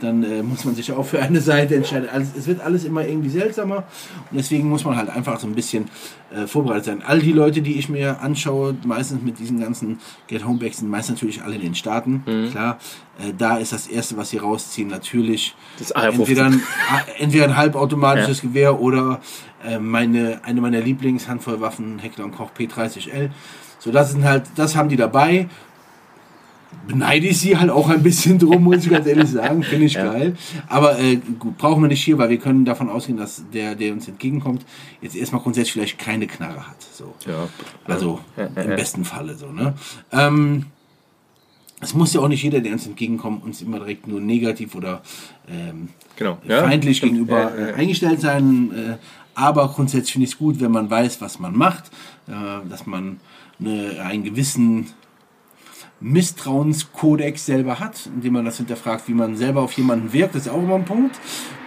[0.00, 2.08] dann äh, muss man sich auch für eine Seite entscheiden.
[2.12, 3.84] Also, es wird alles immer irgendwie seltsamer
[4.30, 5.88] und deswegen muss man halt einfach so ein bisschen
[6.34, 7.02] äh, vorbereitet sein.
[7.06, 11.42] All die Leute, die ich mir anschaue, meistens mit diesen ganzen Get-Home-Bags, sind meist natürlich
[11.42, 12.22] alle in den Staaten.
[12.26, 12.50] Mhm.
[12.50, 12.78] Klar,
[13.18, 16.18] äh, da ist das Erste, was sie rausziehen, natürlich Das AR-15.
[16.18, 16.62] entweder ein,
[17.18, 19.20] entweder ein halbautomatisches Gewehr oder
[19.64, 23.30] äh, meine, eine meiner Lieblingshandvollwaffen, Heckler und Koch P30L.
[23.78, 25.48] So, das sind halt, das haben die dabei.
[26.88, 29.62] Beneide ich sie halt auch ein bisschen drum, muss ich ganz ehrlich sagen.
[29.62, 30.12] Finde ich Ja.
[30.12, 30.36] geil.
[30.68, 33.92] Aber äh, gut, brauchen wir nicht hier, weil wir können davon ausgehen, dass der, der
[33.92, 34.66] uns entgegenkommt,
[35.00, 36.82] jetzt erstmal grundsätzlich vielleicht keine Knarre hat.
[36.82, 37.14] So.
[37.26, 37.48] Ja.
[37.84, 39.46] Also im besten Falle so.
[39.52, 39.74] Ne?
[40.10, 40.66] Ähm,
[41.80, 45.02] es muss ja auch nicht jeder, der uns entgegenkommt, uns immer direkt nur negativ oder
[45.48, 46.38] ähm, Genau.
[46.46, 47.12] Ja, feindlich stimmt.
[47.12, 48.70] gegenüber äh, eingestellt sein.
[48.72, 48.96] Äh,
[49.34, 51.90] aber grundsätzlich finde ich es gut, wenn man weiß, was man macht,
[52.28, 53.18] äh, dass man
[53.58, 54.88] eine, einen gewissen
[56.02, 60.34] Misstrauenskodex selber hat, indem man das hinterfragt, wie man selber auf jemanden wirkt.
[60.34, 61.18] Das ist auch immer ein Punkt.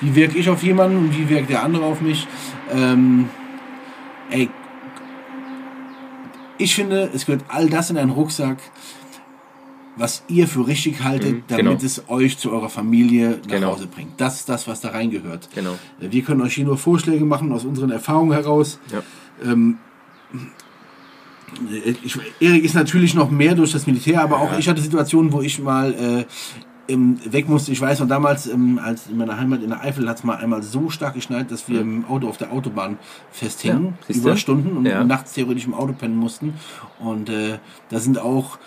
[0.02, 2.28] Wie wirke ich auf jemanden und wie wirkt der andere auf mich?
[2.74, 3.30] Ähm,
[4.30, 4.50] ey,
[6.58, 8.58] ich finde, es gehört all das in einen Rucksack,
[9.98, 11.86] was ihr für richtig haltet, Mhm, damit genau.
[11.86, 13.72] es euch zu eurer Familie nach Genau.
[13.74, 14.20] Hause bringt.
[14.20, 15.50] Das ist das, was da reingehört.
[15.56, 15.72] Genau.
[16.02, 18.80] Äh, Wir können euch hier nur Vorschläge machen aus unseren Erfahrungen heraus.
[18.92, 19.02] Ja.
[19.52, 19.85] Ähm, äh,
[22.04, 25.42] ich, Erik ist natürlich noch mehr durch das Militär, aber auch ich hatte Situationen, wo
[25.42, 26.26] ich mal äh,
[26.88, 27.72] im, weg musste.
[27.72, 30.36] Ich weiß noch damals, ähm, als in meiner Heimat in der Eifel hat es mal
[30.38, 32.98] einmal so stark geschneit, dass wir im Auto auf der Autobahn
[33.32, 35.04] festhingen, Ja, über Stunden und Ja.
[35.04, 36.54] nachts theoretisch im Auto pennen mussten.
[37.00, 37.58] Und äh,
[37.90, 38.60] da sind auch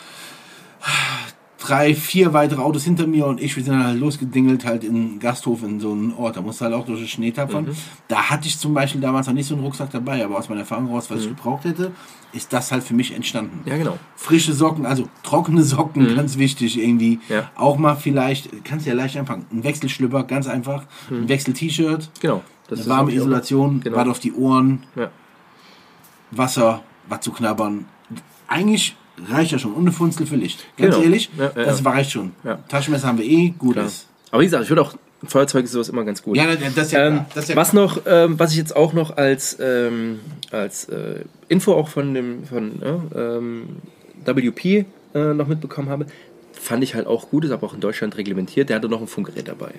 [1.59, 4.95] drei, vier weitere Autos hinter mir und ich, wir sind dann halt losgedingelt halt in
[4.95, 6.37] einen Gasthof in so einen Ort.
[6.37, 7.65] Da musste halt auch durch den Schnee tappern.
[7.67, 7.77] Mhm.
[8.07, 10.61] Da hatte ich zum Beispiel damals noch nicht so einen Rucksack dabei, aber aus meiner
[10.61, 11.91] Erfahrung raus, was ich gebraucht hätte,
[12.33, 13.61] ist das halt für mich entstanden.
[13.65, 13.71] Mhm.
[13.73, 13.99] Ja, genau.
[14.15, 17.17] Frische Socken, also trockene Socken, ganz wichtig irgendwie.
[17.17, 17.23] Mhm.
[17.35, 17.51] Ja.
[17.57, 22.43] Auch mal vielleicht, kannst du ja leicht anfangen, ein Wechselschlüpper, ganz einfach, ein Wechsel-T-Shirt, Genau.
[22.69, 23.97] Das eine warme Isolation, Genau.
[23.97, 25.11] was auf die Ohren, Ja.
[26.31, 27.87] Wasser, was zu knabbern.
[28.47, 28.95] Eigentlich
[29.31, 29.73] reicht ja schon.
[29.73, 30.65] Und eine Funzel für Licht.
[30.77, 31.05] Ganz Genau.
[31.05, 32.33] ehrlich, Ja, ja, das reicht schon.
[32.69, 33.87] Taschenmesser haben wir eh, gut Klar.
[33.87, 34.07] ist.
[34.31, 34.95] Aber wie gesagt, ich würde auch,
[35.27, 36.37] Feuerzeug ist sowas immer ganz gut.
[36.37, 37.21] Ja, das ist ja Ähm.
[37.35, 37.83] Das ist ja was klar.
[37.85, 40.21] noch, ähm, was ich jetzt auch noch als, ähm,
[40.53, 43.69] als äh, Info auch von dem von äh, ähm,
[44.25, 46.07] WP äh, noch mitbekommen habe,
[46.53, 48.69] fand ich halt auch gut, ist aber auch in Deutschland reglementiert.
[48.69, 49.73] Der hatte noch ein Funkgerät dabei.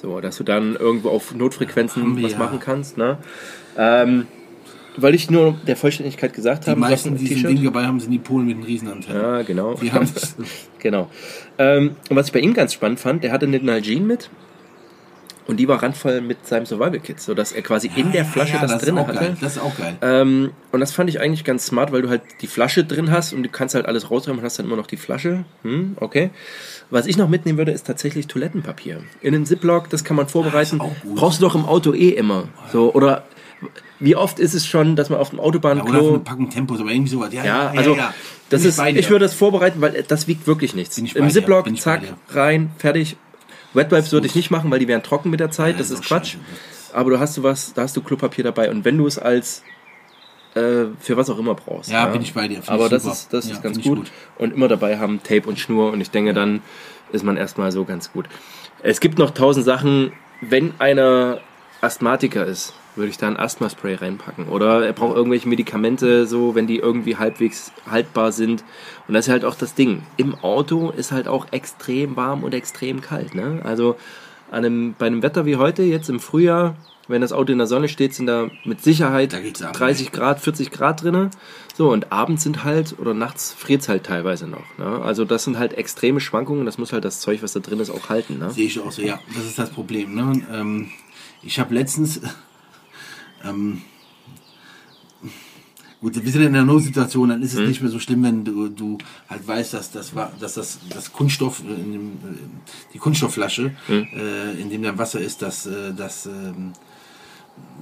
[0.00, 2.98] So, dass du dann irgendwo auf Notfrequenzen was machen kannst.
[2.98, 3.18] Ne?
[4.96, 7.50] Weil ich nur der Vollständigkeit gesagt Die habe, meisten, die T-Shirt.
[7.50, 9.22] Ding dabei haben, sind die Polen mit den Riesenantennen.
[9.22, 9.74] Ja, genau.
[9.74, 10.06] Die haben
[10.78, 11.08] genau.
[11.58, 14.30] Ähm, und was ich bei ihm ganz spannend fand, der hatte eine Nalgene mit
[15.46, 18.72] und die war randvoll mit seinem Survival Kit, sodass er quasi in der Flasche das,
[18.72, 19.18] ist drin auch hatte.
[19.18, 19.36] Geil.
[19.40, 19.96] Das ist auch geil.
[20.00, 23.32] Ähm, und das fand ich eigentlich ganz smart, weil du halt die Flasche drin hast
[23.32, 25.44] und du kannst halt alles rausräumen und hast dann immer noch die Flasche.
[25.62, 26.30] Hm, okay.
[26.90, 29.02] Was ich noch mitnehmen würde, ist tatsächlich Toilettenpapier.
[29.20, 30.80] In einem Ziploc, das kann man vorbereiten.
[30.80, 30.90] Ah.
[31.14, 32.48] Brauchst du doch im Auto eh immer.
[32.72, 33.24] So, oder
[34.04, 36.08] wie oft ist es schon, dass man auf dem Ja, oder Autobahnklo.
[36.08, 37.32] eine Packung Tempos, aber irgendwie sowas.
[37.32, 38.12] Ja, Ja, also ja.
[38.50, 39.10] das ist, ich dir.
[39.10, 40.98] würde das vorbereiten, weil das wiegt wirklich nichts.
[40.98, 43.16] Ich Im dir, Ziploc, bin ich zack, rein, fertig.
[43.74, 45.90] Wet Wipes würde ich nicht machen, weil die wären trocken mit der Zeit, Ja, das
[45.90, 46.32] ist Quatsch.
[46.32, 46.94] scheiße.
[46.94, 49.62] Aber du hast du was, da hast du Klopapier dabei und wenn du es als
[50.54, 51.90] äh, für was auch immer brauchst.
[51.90, 53.14] Ja, bin ich bei dir, find Aber ich das super.
[53.14, 53.98] ist, das Ja, ist ganz ich gut.
[53.98, 54.10] gut.
[54.36, 56.60] Und immer dabei haben Tape und Schnur und ich denke, dann
[57.12, 58.26] ist man erstmal so ganz gut.
[58.82, 61.40] Es gibt noch tausend Sachen, wenn einer
[61.82, 64.48] Asthmatiker ist, würde ich da ein Asthma-Spray reinpacken.
[64.48, 68.62] Oder er braucht irgendwelche Medikamente, so, wenn die irgendwie halbwegs haltbar sind.
[69.08, 70.02] Und das ist halt auch das Ding.
[70.16, 73.34] Im Auto ist halt auch extrem warm und extrem kalt.
[73.34, 73.60] Ne?
[73.64, 73.96] Also
[74.52, 76.76] an einem, bei einem Wetter wie heute, jetzt im Frühjahr,
[77.08, 80.38] wenn das Auto in der Sonne steht, sind da mit Sicherheit Da ab, 30 Grad,
[80.38, 81.30] 40 Grad drinne.
[81.74, 84.62] So, und abends sind halt, oder nachts friert es halt teilweise noch.
[84.78, 85.02] Ne?
[85.02, 86.64] Also das sind halt extreme Schwankungen.
[86.64, 88.38] Das muss halt das Zeug, was da drin ist, auch halten.
[88.38, 88.50] Ne?
[88.50, 89.18] Sehe ich auch so, ja.
[89.34, 90.14] Das ist das Problem.
[90.14, 90.42] Ne?
[90.52, 90.90] Ähm,
[91.42, 92.20] ich habe letztens.
[93.44, 93.82] Ähm,
[96.00, 97.44] gut, wir sind in einer Notsituation, dann Mhm.
[97.44, 100.54] ist es nicht mehr so schlimm, wenn du, du halt weißt, dass das war, dass
[100.54, 102.12] das, das Kunststoff, in dem,
[102.94, 104.06] die Kunststoffflasche, Mhm.
[104.14, 106.72] äh, in dem dann Wasser ist, dass, äh, dass ähm,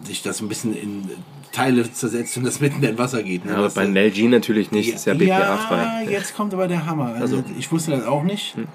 [0.05, 1.11] sich das ein bisschen in
[1.53, 3.45] Teile zersetzt und das mitten in Wasser geht.
[3.45, 3.51] Ne?
[3.53, 6.05] Ja, aber Das, bei äh, LG natürlich nicht, ist ja BPA-frei.
[6.05, 7.15] Ja, jetzt kommt aber der Hammer.
[7.21, 8.57] Also, ich wusste das auch nicht.
[8.57, 8.67] Ne?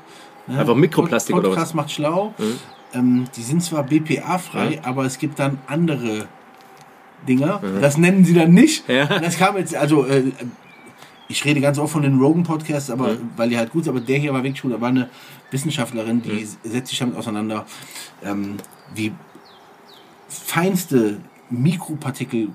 [0.60, 1.56] Einfach Mikroplastik oder was?
[1.56, 2.34] Podcast macht schlau.
[2.96, 6.28] Ähm, die sind zwar BPA-frei, aber es gibt dann andere
[7.28, 7.62] Dinger.
[7.82, 8.88] Das nennen sie dann nicht.
[8.88, 9.06] Ja.
[9.20, 10.32] Das kam jetzt, also äh,
[11.28, 14.18] ich rede ganz oft von den Rogan-Podcasts, aber weil die halt gut sind, aber der
[14.18, 14.74] hier war wirklich gut.
[14.74, 15.10] Da war eine
[15.52, 17.66] Wissenschaftlerin, die setzt sich damit auseinander,
[18.24, 18.58] ähm,
[18.94, 19.12] wie
[20.28, 21.18] feinste
[21.50, 22.50] Mikropartikel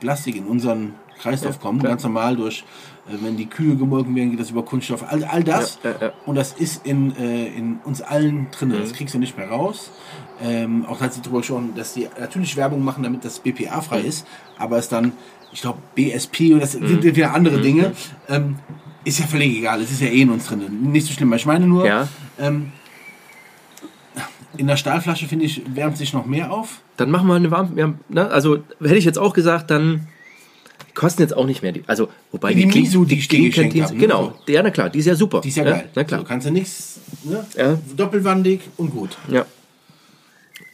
[0.00, 2.64] Plastik in unseren Kreislauf kommen, ganz normal durch,
[3.06, 5.78] wenn die Kühe gemolken werden, geht das über Kunststoff, all, all das.
[5.82, 6.12] Ja, ja, ja.
[6.24, 8.78] Und das ist in, äh, in uns allen drin, Mhm.
[8.80, 9.90] das kriegst du nicht mehr raus.
[10.40, 14.06] Ähm, auch hat sie darüber gesprochen, dass die natürlich Werbung machen, damit das BPA-frei Mhm.
[14.08, 14.26] ist,
[14.58, 15.12] aber es dann,
[15.52, 17.62] ich glaube, BSP und das sind wieder andere Mhm.
[17.62, 17.92] Dinge.
[18.28, 18.56] Ähm,
[19.04, 20.60] ist ja völlig egal, es ist ja eh in uns drin.
[20.92, 21.32] Nicht so schlimm.
[21.32, 21.84] Ich meine nur,
[22.38, 22.70] ähm,
[24.56, 26.82] in der Stahlflasche, finde ich, wärmt sich noch mehr auf.
[26.98, 27.94] Dann machen wir eine warme.
[28.08, 28.30] Ne?
[28.30, 30.06] Also hätte ich jetzt auch gesagt, dann
[30.94, 31.72] kosten jetzt auch nicht mehr.
[31.72, 33.86] Die, also wobei Die Clean- Miso, die ich dir geschenkt ne?
[33.96, 35.40] Genau, ja, na klar, die ist ja super.
[35.40, 35.70] Die ist ja ne?
[35.70, 35.88] geil.
[35.94, 36.20] Na klar.
[36.20, 37.44] So, kannst du nichts, ne?
[37.56, 37.78] Ja.
[37.96, 39.16] Doppelwandig und gut.
[39.28, 39.46] Ja.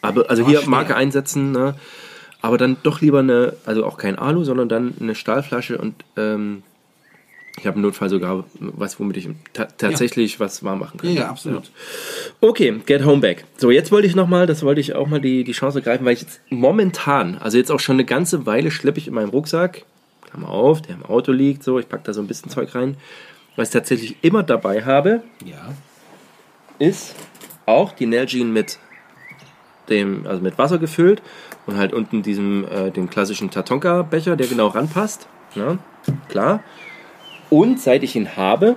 [0.01, 0.71] Aber also Aber hier schwer.
[0.71, 1.75] Marke einsetzen, ne?
[2.41, 6.63] aber dann doch lieber eine, also auch kein Alu, sondern dann eine Stahlflasche und ähm,
[7.59, 11.11] ich habe im Notfall sogar was, womit ich ta tatsächlich was warm machen kann.
[11.11, 11.73] Ja, ja, absolut.
[12.41, 13.45] Okay, get home back.
[13.57, 16.13] So, jetzt wollte ich nochmal, das wollte ich auch mal die, die Chance greifen, weil
[16.13, 19.85] ich jetzt momentan, also jetzt auch schon eine ganze Weile schleppe ich in meinem Rucksack,
[20.31, 22.97] Klammer auf, der im Auto liegt, so, ich packe da so ein bisschen Zeug rein,
[23.57, 25.73] was ich tatsächlich immer dabei habe, Ja.
[26.79, 27.15] ist
[27.67, 28.79] auch die Nalgene mit
[29.89, 31.23] dem, also mit Wasser gefüllt
[31.67, 35.27] und halt unten diesem, äh, den klassischen Tatonka-Becher, der genau ranpasst.
[35.55, 35.79] Ne?
[36.29, 36.63] Klar.
[37.51, 38.77] Und seit ich ihn habe,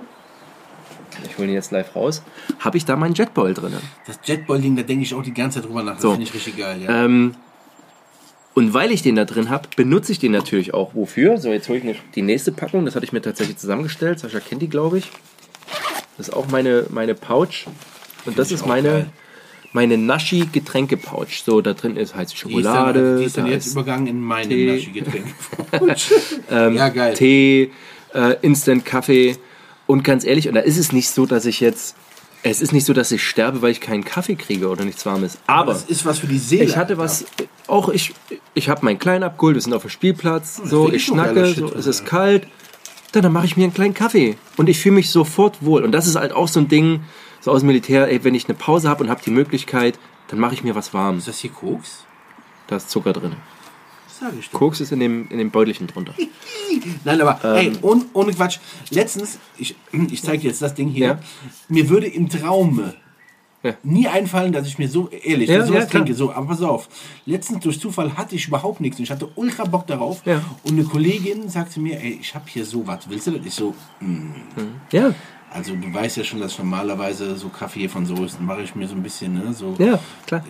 [1.28, 2.22] ich hole ihn jetzt live raus,
[2.60, 3.74] habe ich da meinen Jetboil drin.
[4.06, 5.94] Das Jetboil-Ding, da denke ich auch die ganze Zeit drüber nach.
[5.94, 6.10] Das So.
[6.12, 7.04] finde ich richtig geil, ja.
[7.04, 7.34] Ähm,
[8.54, 10.94] und weil ich den da drin habe, benutze ich den natürlich auch.
[10.94, 11.38] Wofür?
[11.38, 12.84] So, jetzt hole ich noch die nächste Packung.
[12.84, 14.18] Das hatte ich mir tatsächlich zusammengestellt.
[14.18, 15.10] Sascha kennt die, glaube ich.
[16.18, 17.66] Das ist auch meine, meine Pouch.
[18.26, 19.06] Und das ist auch meine, geil.
[19.72, 21.42] meine Naschi-Getränke-Pouch.
[21.44, 23.72] So, da drin ist heiße die ist Schokolade, dann, die ist dann da jetzt ist
[23.72, 24.66] übergangen in meine Tee.
[24.66, 25.26] Naschi-Getränk.
[26.76, 27.14] ja, geil.
[27.14, 27.70] Tee,
[28.14, 29.36] äh, Instant-Kaffee.
[29.86, 31.96] Und ganz ehrlich, und da ist es nicht so, dass ich jetzt.
[32.44, 35.38] Es ist nicht so, dass ich sterbe, weil ich keinen Kaffee kriege oder nichts Warmes.
[35.46, 36.64] Aber Das ist was für die Seele.
[36.64, 37.24] ich hatte was,
[37.68, 38.14] auch ich,
[38.54, 41.32] ich habe meinen Kleinen abgeholt, wir sind auf dem Spielplatz, so, wirklich ich so geiler
[41.32, 42.48] schnacke, Shit so, es ist kalt,
[43.12, 45.84] dann, dann mache ich mir einen kleinen Kaffee und ich fühle mich sofort wohl.
[45.84, 47.04] Und das ist halt auch so ein Ding,
[47.40, 50.40] so aus dem Militär, ey, wenn ich eine Pause habe und habe die Möglichkeit, dann
[50.40, 51.18] mache ich mir was warm.
[51.18, 52.06] Ist das hier Koks?
[52.66, 53.36] Da ist Zucker drin.
[54.30, 54.58] Doch.
[54.58, 56.14] Koks ist in dem, in dem Beutelchen drunter.
[57.04, 57.72] Nein, aber Ähm.
[57.72, 58.58] ey, ohne, ohne Quatsch.
[58.90, 59.74] Letztens, ich,
[60.10, 61.06] ich zeige dir jetzt das Ding hier.
[61.06, 61.18] Ja.
[61.68, 62.94] Mir würde im Traume
[63.62, 63.74] Ja.
[63.82, 66.14] nie einfallen, dass ich mir so, ehrlich, Ja, sowas ja, trinke.
[66.14, 66.88] So, aber pass auf.
[67.26, 68.98] Letztens durch Zufall hatte ich überhaupt nichts.
[68.98, 70.22] und Ich hatte ultra Bock darauf.
[70.26, 70.42] Ja.
[70.64, 73.00] Und eine Kollegin sagte mir, ey, ich habe hier sowas.
[73.08, 73.46] Willst du das?
[73.46, 73.74] Ich so,
[74.90, 75.14] Ja,
[75.50, 78.74] Also du weißt ja schon, dass ich normalerweise so Kaffee von so ist, mache ich
[78.74, 80.42] mir so ein bisschen, ne, so Ja, klar.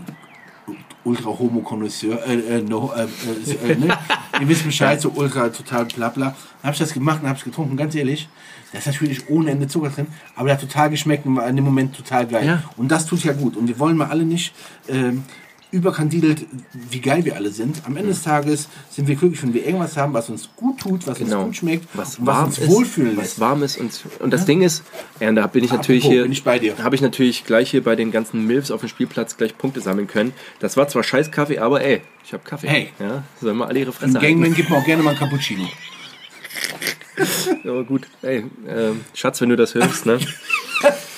[1.04, 3.98] Ultra homo connoisseur äh, äh, no, äh, äh, äh, ne?
[4.40, 6.26] ihr wisst Bescheid, so ultra total bla bla.
[6.26, 8.28] Dann habe ich das gemacht und habe es getrunken, ganz ehrlich.
[8.72, 11.56] Da ist natürlich ohne Ende Zucker drin, aber der hat total geschmeckt und war in
[11.56, 12.46] dem Moment total geil.
[12.46, 12.62] Ja.
[12.76, 13.56] Und das tut ja gut.
[13.56, 14.54] Und wir wollen mal alle nicht
[14.88, 15.24] ähm,
[15.72, 16.44] überkandidelt,
[16.90, 17.82] wie geil wir alle sind.
[17.86, 21.06] Am Ende des Tages sind wir glücklich, wenn wir irgendwas haben, was uns gut tut,
[21.06, 21.38] was Genau.
[21.38, 23.40] uns gut schmeckt, Was und warm was uns ist, wohlfühlen was lässt.
[23.40, 24.84] warm ist und, und das Ding ist,
[25.18, 26.76] ja, und da bin ich natürlich Apropos, hier, bin ich bei dir.
[26.78, 30.06] habe ich natürlich gleich hier bei den ganzen Milfs auf dem Spielplatz gleich Punkte sammeln
[30.06, 30.32] können.
[30.60, 32.68] Das war zwar scheiß Kaffee, aber ey, ich habe Kaffee.
[32.68, 32.88] Hey.
[33.00, 34.26] Ja, sollen wir alle ihre Im Fresse halten.
[34.26, 35.66] Gangman gibt man auch gerne mal ein Cappuccino.
[37.64, 40.18] Aber gut, ey, ähm, Schatz, wenn du das hörst, ne?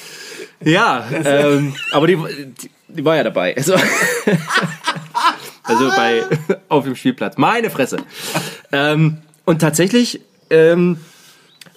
[0.63, 3.57] ja, ähm, aber die, die, die war ja dabei.
[3.57, 3.75] Also,
[5.63, 6.23] also bei
[6.69, 7.37] auf dem Spielplatz.
[7.37, 7.99] Meine Fresse.
[8.73, 10.99] Ähm, und tatsächlich ähm,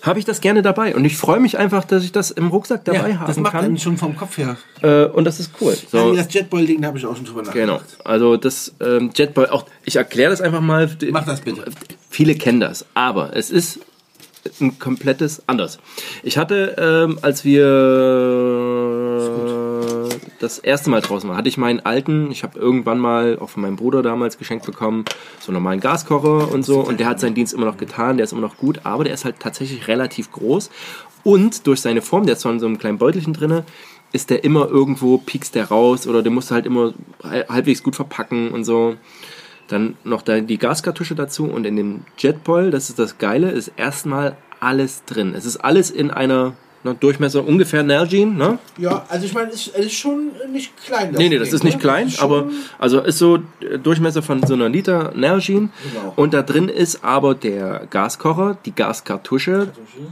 [0.02, 0.96] habe ich das gerne dabei.
[0.96, 3.54] Und ich freue mich einfach, dass ich das im Rucksack dabei Ja, haben das macht
[3.54, 3.66] kann.
[3.66, 4.58] einen schon vom Kopf her.
[4.82, 5.76] Äh, und das ist cool.
[5.92, 6.16] So.
[6.16, 7.76] Das Jetboil-Ding, da habe ich auch schon drüber genau.
[7.76, 8.06] nachgedacht.
[8.06, 10.90] Also das ähm, Jetboil, auch ich erkläre das einfach mal.
[11.12, 11.66] Mach das bitte.
[12.10, 13.80] Viele kennen das, aber es ist
[14.60, 15.80] ein komplettes anders.
[16.24, 17.68] Ich hatte, ähm, als wir
[20.40, 23.62] das erste Mal draußen waren, hatte ich meinen alten, ich habe irgendwann mal auch von
[23.62, 25.06] meinem Bruder damals geschenkt bekommen,
[25.40, 28.26] so einen normalen Gaskocher und so und der hat seinen Dienst immer noch getan, der
[28.26, 30.70] ist immer noch gut, aber der ist halt tatsächlich relativ groß
[31.24, 33.66] und durch seine Form, der ist zwar in so einem kleinen Beutelchen drinne,
[34.14, 36.94] ist der immer irgendwo, piekst der raus oder der musst du halt immer
[37.24, 38.96] halbwegs gut verpacken und so.
[39.68, 44.38] Dann noch die Gaskartusche dazu und in dem Jetboil, das ist das Geile, ist erstmal
[44.60, 45.34] alles drin.
[45.36, 46.54] Es ist alles in einer
[46.84, 48.60] na, Durchmesser ungefähr Nalgene, ne?
[48.78, 51.12] Ja, also ich meine, es ist schon nicht klein.
[51.18, 51.82] Nee, nee, das Ding, ist nicht ne?
[51.82, 56.14] klein, Schon- aber also ist so äh, Durchmesser von so einer Liter Nalgene Genau.
[56.16, 59.70] und da drin ist aber der Gaskocher, die Gaskartusche,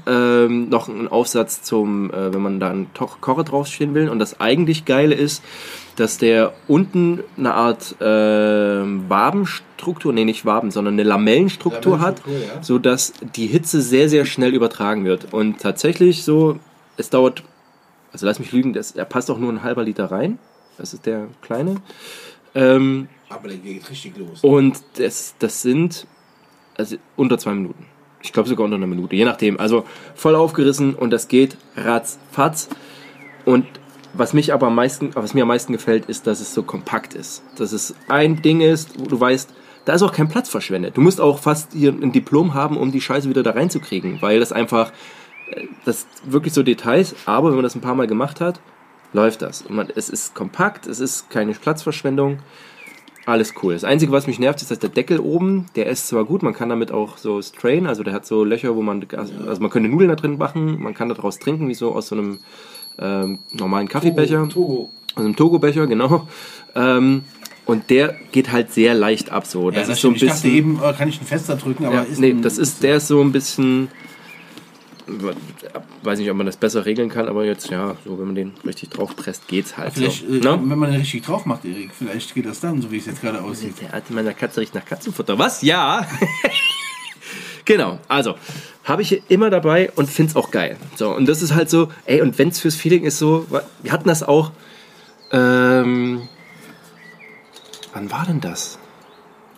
[0.07, 2.87] ähm, noch ein Aufsatz zum, äh, wenn man da einen
[3.21, 5.43] Kocher draufstehen will und das eigentlich Geile ist,
[5.95, 12.61] dass der unten eine Art ähm, Wabenstruktur, nee, nicht Waben, sondern eine Lamellenstruktur hat, ja.
[12.61, 15.33] so dass die Hitze sehr, sehr schnell übertragen wird.
[15.33, 16.59] Und tatsächlich so,
[16.97, 17.43] es dauert,
[18.11, 20.39] also lass mich lügen, das, er passt auch nur ein halber Liter rein.
[20.77, 21.77] Das ist der kleine.
[22.53, 24.41] Ähm, Aber der geht richtig los.
[24.41, 26.07] und das, das sind
[26.77, 27.85] also unter zwei Minuten.
[28.21, 29.59] Ich glaube sogar unter einer Minute, je nachdem.
[29.59, 29.85] Also
[30.15, 32.69] voll aufgerissen und das geht ratzfatz.
[33.45, 33.65] Und
[34.17, 37.13] was mich aber am meisten, was mir am meisten gefällt, ist, dass es so kompakt
[37.13, 37.43] ist.
[37.57, 39.49] Dass es ein Ding ist, wo du weißt,
[39.85, 40.97] da ist auch kein Platz verschwendet.
[40.97, 44.39] Du musst auch fast hier ein Diplom haben, um die Scheiße wieder da reinzukriegen, weil
[44.39, 44.91] das einfach,
[45.51, 48.59] äh, das wirklich so Details, aber wenn man das ein paar Mal gemacht hat,
[49.13, 49.61] läuft das.
[49.61, 52.39] Und man, es ist kompakt, es ist keine Platzverschwendung.
[53.27, 53.73] Alles cool.
[53.73, 56.53] Das Einzige, was mich nervt, ist, dass der Deckel oben, der ist zwar gut, man
[56.53, 59.89] kann damit auch so strain, also der hat so Löcher, wo man, also man könnte
[59.89, 62.39] Nudeln da drin machen, man kann daraus trinken, wie so aus so einem
[62.99, 64.89] ähm, normalen Kaffeebecher, Togo.
[65.15, 66.27] aus einem Togo-Becher, genau.
[66.75, 67.23] Ähm,
[67.65, 69.69] und der geht halt sehr leicht ab, so.
[69.71, 70.23] Ja, Das das ist so ein stimmt.
[70.23, 70.57] Ich dachte bisschen.
[70.57, 72.97] eben, äh, kann ich einen fester drücken, aber Ja, ist nee, ein- das ist, der
[72.97, 73.87] ist so ein bisschen.
[76.01, 78.53] Weiß nicht, ob man das besser regeln kann, aber jetzt, ja, so, wenn man den
[78.65, 80.33] richtig drauf presst, geht's halt Vielleicht, so.
[80.33, 80.59] äh, Ne?
[80.63, 83.21] wenn man den richtig drauf macht, Erik, vielleicht geht das dann, so wie es jetzt
[83.21, 83.75] gerade aussieht.
[83.81, 85.37] Der alte meiner Katze riecht nach Katzenfutter.
[85.37, 85.61] Was?
[85.61, 86.07] Ja.
[87.65, 87.99] genau.
[88.07, 88.35] Also,
[88.83, 90.77] habe ich hier immer dabei und finde es auch geil.
[90.95, 93.47] So, und das ist halt so, ey, und wenn es fürs Feeling ist so,
[93.81, 94.51] wir hatten das auch,
[95.31, 96.27] ähm,
[97.93, 98.77] wann war denn das?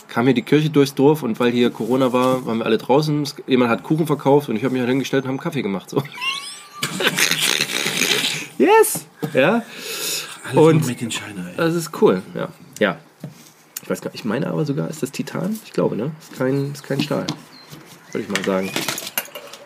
[0.08, 3.28] Kam hier die Kirche durchs Dorf und weil hier Corona war, waren wir alle draußen.
[3.46, 5.90] Jemand hat Kuchen verkauft und ich habe mich halt hingestellt und habe einen Kaffee gemacht.
[5.90, 6.02] So.
[8.58, 9.06] yes!
[9.34, 9.64] Ja.
[10.46, 11.58] Alles Und- mit den China, ey.
[11.58, 12.48] Das ist cool, ja.
[12.80, 12.98] Ja.
[13.84, 15.60] Ich weiß gar nicht, ich meine aber sogar, ist das Titan?
[15.66, 16.12] Ich glaube, ne?
[16.22, 17.28] Ist kein, ist kein Stahl.
[18.12, 18.72] Würde ich mal sagen.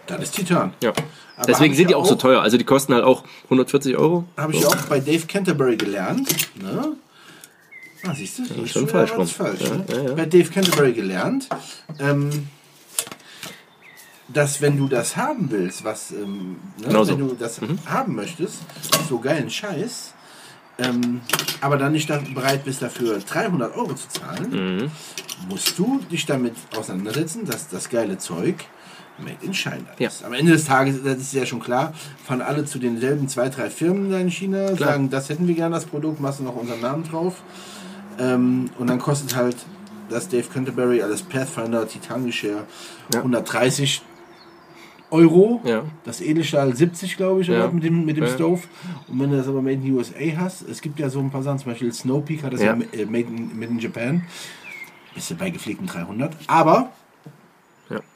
[0.08, 0.74] Das ist Titan.
[0.82, 0.92] Ja.
[1.38, 2.42] Aber Deswegen sind die auch so auch- teuer.
[2.42, 4.26] Also die kosten halt auch 140 Euro.
[4.38, 4.68] Habe ich so.
[4.68, 6.30] auch bei Dave Canterbury gelernt.
[6.62, 6.94] Ne?
[8.04, 8.44] Ah, siehst du?
[8.64, 9.28] Ist schon falsch rum.
[9.28, 9.86] falsch Ja, ne?
[9.90, 10.14] ja, ja.
[10.16, 11.48] Bei Dave Canterbury gelernt,
[12.00, 12.48] ähm,
[14.28, 17.12] dass wenn du das haben willst, was, ähm, ne, Genau so.
[17.14, 17.80] wenn du das Mhm.
[17.86, 18.60] haben möchtest,
[19.10, 20.14] so geilen Scheiß,
[20.80, 21.22] ähm,
[21.62, 24.92] aber dann nicht bereit bist dafür 300 Euro zu zahlen, Mhm.
[25.50, 28.56] musst du dich damit auseinandersetzen, dass das geile Zeug
[29.20, 30.08] made in China Ja.
[30.08, 30.24] ist.
[30.24, 31.94] Am Ende des Tages, das ist ja schon klar,
[32.26, 34.92] fahren alle zu denselben zwei, drei Firmen da in China, Klar.
[34.94, 37.36] sagen, das hätten wir gerne, das Produkt, machst du noch unseren Namen drauf.
[38.20, 39.56] Ähm, und dann kostet halt
[40.10, 42.66] das Dave Canterbury alles Pathfinder Titangeschirr
[43.14, 43.20] Ja.
[43.22, 44.02] 130
[45.12, 45.62] Euro.
[45.64, 45.84] Ja.
[46.06, 47.68] Das Edelstahl 70, glaube ich, Ja.
[47.70, 48.30] mit dem, mit dem Ja.
[48.34, 48.62] Stove.
[49.08, 51.44] Und wenn du das aber made in USA hast, es gibt ja so ein paar
[51.44, 52.82] Sachen, zum Beispiel Snowpeak hat das ja, Ja.
[53.00, 54.26] äh, made, in, made in Japan.
[55.14, 56.34] Bist du bei gepflegten 300.
[56.48, 56.92] Aber,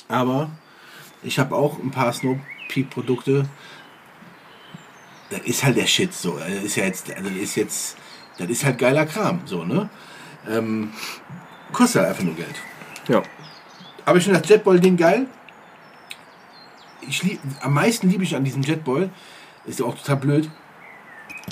[0.07, 0.49] aber
[1.23, 3.45] ich habe auch ein paar Snowpeak-Produkte.
[5.29, 6.37] das ist halt der Shit so.
[6.37, 7.97] Das ist ja jetzt, also das ist jetzt,
[8.37, 9.89] das ist halt geiler Kram, so, ne?
[10.49, 10.91] Ähm,
[11.73, 12.55] kostet halt einfach nur Geld.
[13.07, 13.23] Ja.
[14.05, 15.25] Aber ich finde das Jetboil-Ding geil.
[17.07, 19.09] Ich lieb, am meisten liebe ich an diesem Jetboil,
[19.65, 20.49] ist ja auch total blöd,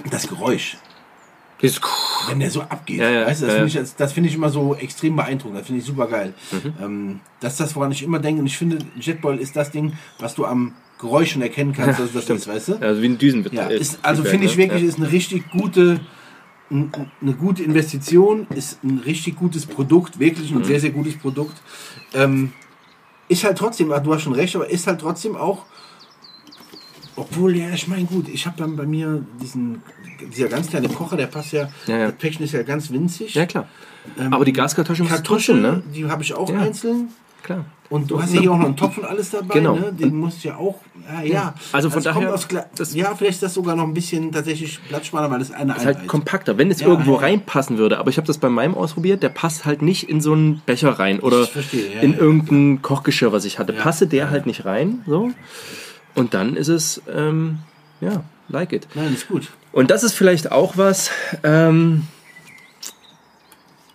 [0.10, 0.78] das Geräusch.
[1.62, 1.80] Dieses
[2.28, 2.98] Wenn der so abgeht.
[2.98, 5.16] Ja, ja, weißt du, das ja, finde ich, das, das finde ich immer so extrem
[5.16, 5.60] beeindruckend.
[5.60, 6.34] Das finde ich super geil.
[6.52, 6.74] Mhm.
[6.82, 8.42] Ähm, das ist das, woran ich immer denke.
[8.42, 12.12] Und ich finde, Jetboil ist das Ding, was du am Geräusch schon erkennen kannst, dass
[12.12, 12.76] das ist, weißt du?
[12.82, 16.02] Also wie ein Düsen Ja, ist, also finde ich wirklich, ist eine richtig gute,
[16.70, 20.60] eine gute Investition, ist ein richtig gutes Produkt, wirklich Mhm.
[20.60, 21.62] ein sehr, sehr gutes Produkt.
[22.14, 22.52] Ähm,
[23.34, 25.66] ist halt trotzdem, du hast schon recht, aber ist halt trotzdem auch,
[27.16, 29.82] obwohl, ja, ich meine, gut, ich habe dann bei mir diesen,
[30.36, 32.06] dieser ganz kleine Kocher, der passt ja, Ja, ja.
[32.08, 33.36] das Päckchen ist ja ganz winzig.
[33.36, 33.68] Ja, klar.
[34.32, 35.94] Aber die Gaskartusche muss Kartoffeln, trotzdem, ne?
[35.94, 36.60] die habe ich auch Ja.
[36.60, 37.10] einzeln.
[37.44, 37.66] Klar.
[37.90, 39.76] Und du hast ja hier auch noch einen Topf und alles dabei, Genau.
[39.76, 39.94] ne?
[39.94, 41.54] Den musst du ja auch, ja, ja.
[41.74, 44.32] Also von Das kommt daher, Gla- das- ja, vielleicht ist das sogar noch ein bisschen
[44.32, 46.58] tatsächlich platzsparender, weil das eine ist halt kompakter.
[46.58, 47.20] Wenn es Ja, irgendwo ja.
[47.20, 50.34] reinpassen würde, aber ich habe das bei meinem ausprobiert, der passt halt nicht in so
[50.34, 52.18] einen Becher rein oder verstehe, ja, in ja.
[52.20, 53.74] irgendein Kochgeschirr, was ich hatte.
[53.74, 53.82] Ja.
[53.84, 55.30] Passe der halt nicht rein, so.
[56.16, 57.60] Und dann ist es, ähm,
[58.02, 58.88] ja, like it.
[58.96, 59.50] Nein, ist gut.
[59.72, 61.12] Und das ist vielleicht auch was,
[61.44, 62.08] ähm,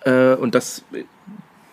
[0.04, 0.84] äh, und das,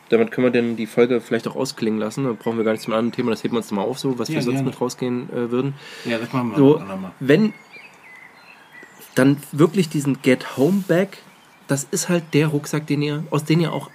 [0.10, 2.26] damit können wir denn die Folge vielleicht auch ausklingen lassen.
[2.26, 4.20] Da brauchen wir gar nicht zum anderen Thema, das heben wir uns mal auf, so,
[4.20, 4.70] was Ja, wir sonst gerne.
[4.70, 5.74] mit rausgehen äh, würden.
[6.06, 7.12] Ja, das machen wir So, andermal.
[7.20, 7.53] wenn
[9.16, 11.18] dann wirklich diesen Get Home Bag,
[11.68, 13.89] das ist halt der Rucksack, den ihr, aus dem ihr auch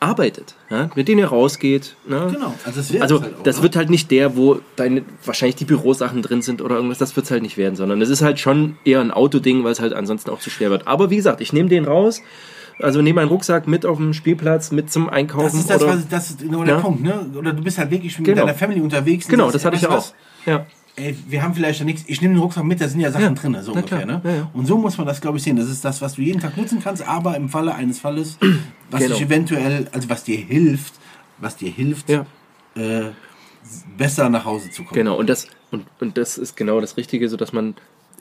[0.00, 0.90] arbeitet, ja?
[0.96, 1.94] mit dem ihr rausgeht.
[2.08, 2.28] Ne?
[2.32, 3.62] Genau, also das wird Also halt auch, das ne?
[3.62, 7.24] wird halt nicht der, wo deine wahrscheinlich die Bürosachen drin sind oder irgendwas, das wird
[7.26, 9.92] es halt nicht werden, sondern es ist halt schon eher ein Autoding, weil es halt
[9.92, 10.88] ansonsten auch zu schwer wird.
[10.88, 12.20] Aber wie gesagt, ich nehme den raus,
[12.82, 15.44] also nehme einen Rucksack mit auf den Spielplatz, mit zum Einkaufen.
[15.46, 16.80] Das ist das, oder, was, das ist genau der Ja.
[16.80, 17.26] Punkt, ne?
[17.36, 18.42] Oder du bist halt wirklich mit Genau.
[18.46, 19.28] deiner Family unterwegs.
[19.28, 20.12] genau, sagst, das hatte ich ja auch.
[20.46, 20.66] Ja.
[20.94, 22.04] Ey, wir haben vielleicht ja nichts.
[22.06, 23.30] Ich nehme den Rucksack mit, da sind ja Sachen Ja.
[23.30, 24.20] drin, so ungefähr, ne?
[24.24, 24.50] Ja, ja.
[24.52, 25.56] Und so muss man das, glaube ich, sehen.
[25.56, 28.36] Das ist das, was du jeden Tag nutzen kannst, aber im Falle eines Falles,
[28.90, 29.14] was Genau.
[29.14, 30.94] dich eventuell, also was dir hilft,
[31.38, 32.20] was dir hilft, äh,
[33.96, 34.94] besser nach Hause zu kommen.
[34.94, 37.74] Genau, und das, und, und das ist genau das Richtige, so dass man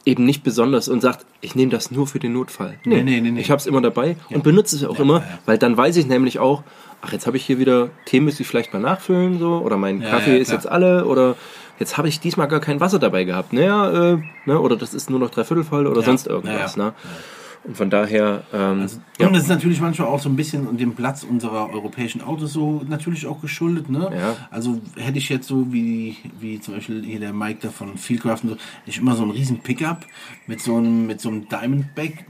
[0.05, 2.75] eben nicht besonders und sagt, ich nehme das nur für den Notfall.
[2.85, 3.39] Nee, nee, nee, nee.
[3.41, 5.39] Ich habe es immer dabei und benutze es auch immer, ja, ja.
[5.45, 6.63] weil dann weiß ich nämlich auch,
[7.01, 10.01] ach, jetzt habe ich hier wieder Tee, müsste ich vielleicht mal nachfüllen, so, oder mein
[10.01, 11.35] Ja, Kaffee ja, ist jetzt alle, oder
[11.79, 13.53] jetzt habe ich diesmal gar kein Wasser dabei gehabt.
[13.53, 16.75] Naja, äh, ne, oder das ist nur noch dreiviertel voll oder Ja, sonst ja, irgendwas.
[16.75, 16.83] ja.
[16.85, 16.93] Ne?
[17.64, 18.88] Und von daher, ähm,
[19.20, 19.28] ja.
[19.28, 22.82] Und das ist natürlich manchmal auch so ein bisschen dem Platz unserer europäischen Autos so
[22.88, 23.88] natürlich auch geschuldet.
[23.89, 24.09] Ne?
[24.18, 24.36] Ja.
[24.49, 28.39] Also hätte ich jetzt so wie, wie zum Beispiel hier der Mike da von Fieldcraft
[28.43, 30.07] und so, hätte ich immer so einen riesen Pickup
[30.47, 32.26] mit so einem, mit so einem Diamondback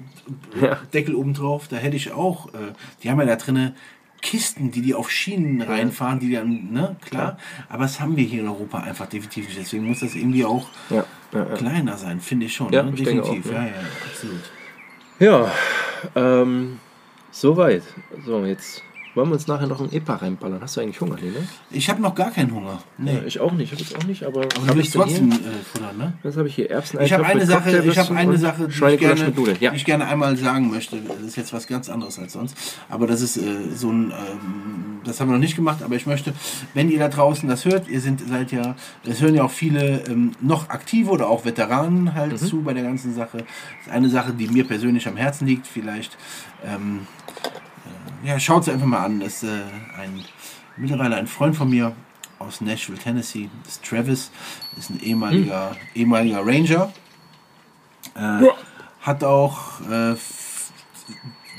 [0.62, 0.78] Ja.
[0.94, 1.68] Deckel oben drauf.
[1.70, 3.74] Da hätte ich auch, äh, die haben ja da drinne
[4.22, 7.38] Kisten, die die auf Schienen reinfahren, die dann, ne, klar.
[7.70, 9.60] Aber das haben wir hier in Europa einfach definitiv nicht.
[9.60, 11.46] Deswegen muss das irgendwie auch Ja, ja, ja.
[11.56, 12.72] kleiner sein, finde ich schon.
[12.72, 12.92] Ja, ne?
[12.94, 13.48] ich definitiv.
[13.48, 13.68] auch, ja, ja.
[13.68, 13.74] ja,
[14.12, 14.42] absolut.
[15.22, 15.52] Ja,
[16.16, 16.80] ähm,
[17.30, 17.84] soweit.
[18.26, 18.84] So, jetzt
[19.14, 20.62] wollen wir uns nachher noch ein EPA reinballern.
[20.62, 21.48] Hast du eigentlich Hunger, nee, ne?
[21.70, 22.82] Ich habe noch gar keinen Hunger.
[22.98, 23.16] Nee.
[23.16, 23.72] Ja, ich auch nicht.
[23.74, 25.40] Ich habe jetzt auch nicht, aber, Aber du willst ich trotzdem hier?
[25.42, 26.14] äh, futtern, ne?
[26.24, 26.70] Was habe ich hier?
[26.72, 29.34] Erbsen, Ich habe eine Sache, ich habe eine Sache, die ich, gerne.
[29.60, 29.72] Ja.
[29.72, 30.98] die ich gerne einmal sagen möchte.
[31.02, 32.56] Das ist jetzt was ganz anderes als sonst.
[32.90, 33.42] Aber das ist äh,
[33.76, 36.34] so ein, ähm, das haben wir noch nicht gemacht, aber ich möchte,
[36.74, 40.04] wenn ihr da draußen das hört, ihr sind, seid ja, das hören ja auch viele
[40.08, 42.38] ähm, noch aktive oder auch Veteranen halt Mhm.
[42.38, 43.40] zu bei der ganzen Sache.
[43.40, 45.68] Das ist eine Sache, die mir persönlich am Herzen liegt.
[45.68, 46.18] Vielleicht,
[46.66, 47.08] ähm,
[47.44, 47.61] äh,
[48.24, 49.20] ja, schaut es einfach mal an.
[49.20, 49.62] Das ist äh,
[50.00, 50.24] ein,
[50.78, 51.96] mittlerweile ein Freund von mir
[52.40, 54.32] aus Nashville, Tennessee, das ist Travis,
[54.78, 56.92] ist ein ehemaliger, ehemaliger Ranger.
[58.16, 58.48] Äh,
[59.02, 60.16] hat auch, äh,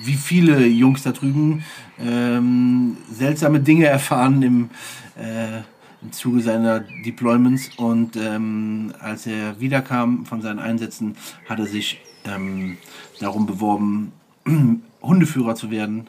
[0.05, 1.65] wie viele Jungs da drüben,
[1.99, 4.71] ähm, seltsame Dinge erfahren im,
[5.17, 5.59] äh,
[6.03, 7.71] im Zuge seiner Deployments.
[7.77, 11.17] Und ähm, als er wiederkam von seinen Einsätzen,
[11.49, 12.79] hat er sich ähm,
[13.21, 14.13] darum beworben,
[15.03, 16.09] Hundeführer zu werden.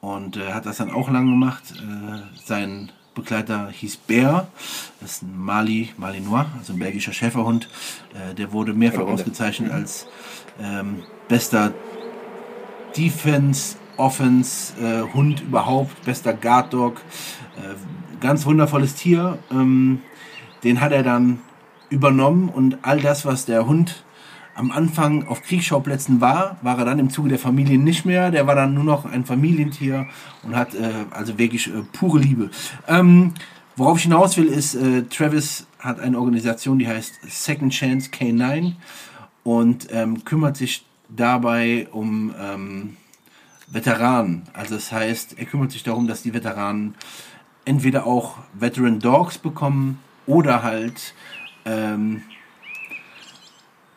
[0.00, 1.62] Und äh, hat das dann auch lang gemacht.
[1.76, 4.48] Äh, sein Begleiter hieß Bär.
[5.00, 7.68] Das ist ein Mali, Malinois, also ein belgischer Schäferhund.
[8.14, 9.14] Äh, der wurde mehrfach Hunde.
[9.14, 10.06] ausgezeichnet als
[10.60, 11.72] ähm, bester
[12.96, 17.00] Defense, Offense, äh, Hund überhaupt, bester Guard Dog.
[17.56, 17.74] Äh,
[18.20, 19.38] ganz wundervolles Tier.
[19.50, 20.00] Ähm,
[20.62, 21.40] den hat er dann
[21.90, 24.04] übernommen und all das, was der Hund
[24.58, 28.32] am Anfang auf Kriegsschauplätzen war, war er dann im Zuge der Familie nicht mehr.
[28.32, 30.08] Der war dann nur noch ein Familientier
[30.42, 32.50] und hat äh, also wirklich äh, pure Liebe.
[32.88, 33.34] Ähm,
[33.76, 38.72] worauf ich hinaus will, ist, äh, Travis hat eine Organisation, die heißt Second Chance K9
[39.44, 42.96] und ähm, kümmert sich dabei um ähm,
[43.68, 44.42] Veteranen.
[44.54, 46.96] Also das heißt, er kümmert sich darum, dass die Veteranen
[47.64, 51.14] entweder auch Veteran Dogs bekommen oder halt
[51.64, 52.22] ähm,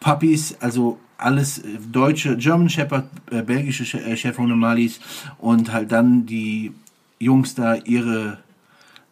[0.02, 5.00] Puppies, also alles äh, deutsche, German Shepherd, äh, belgische Sch äh, Schäferhunde Malis
[5.38, 6.74] und halt dann die
[7.20, 8.40] Jungs da ihre,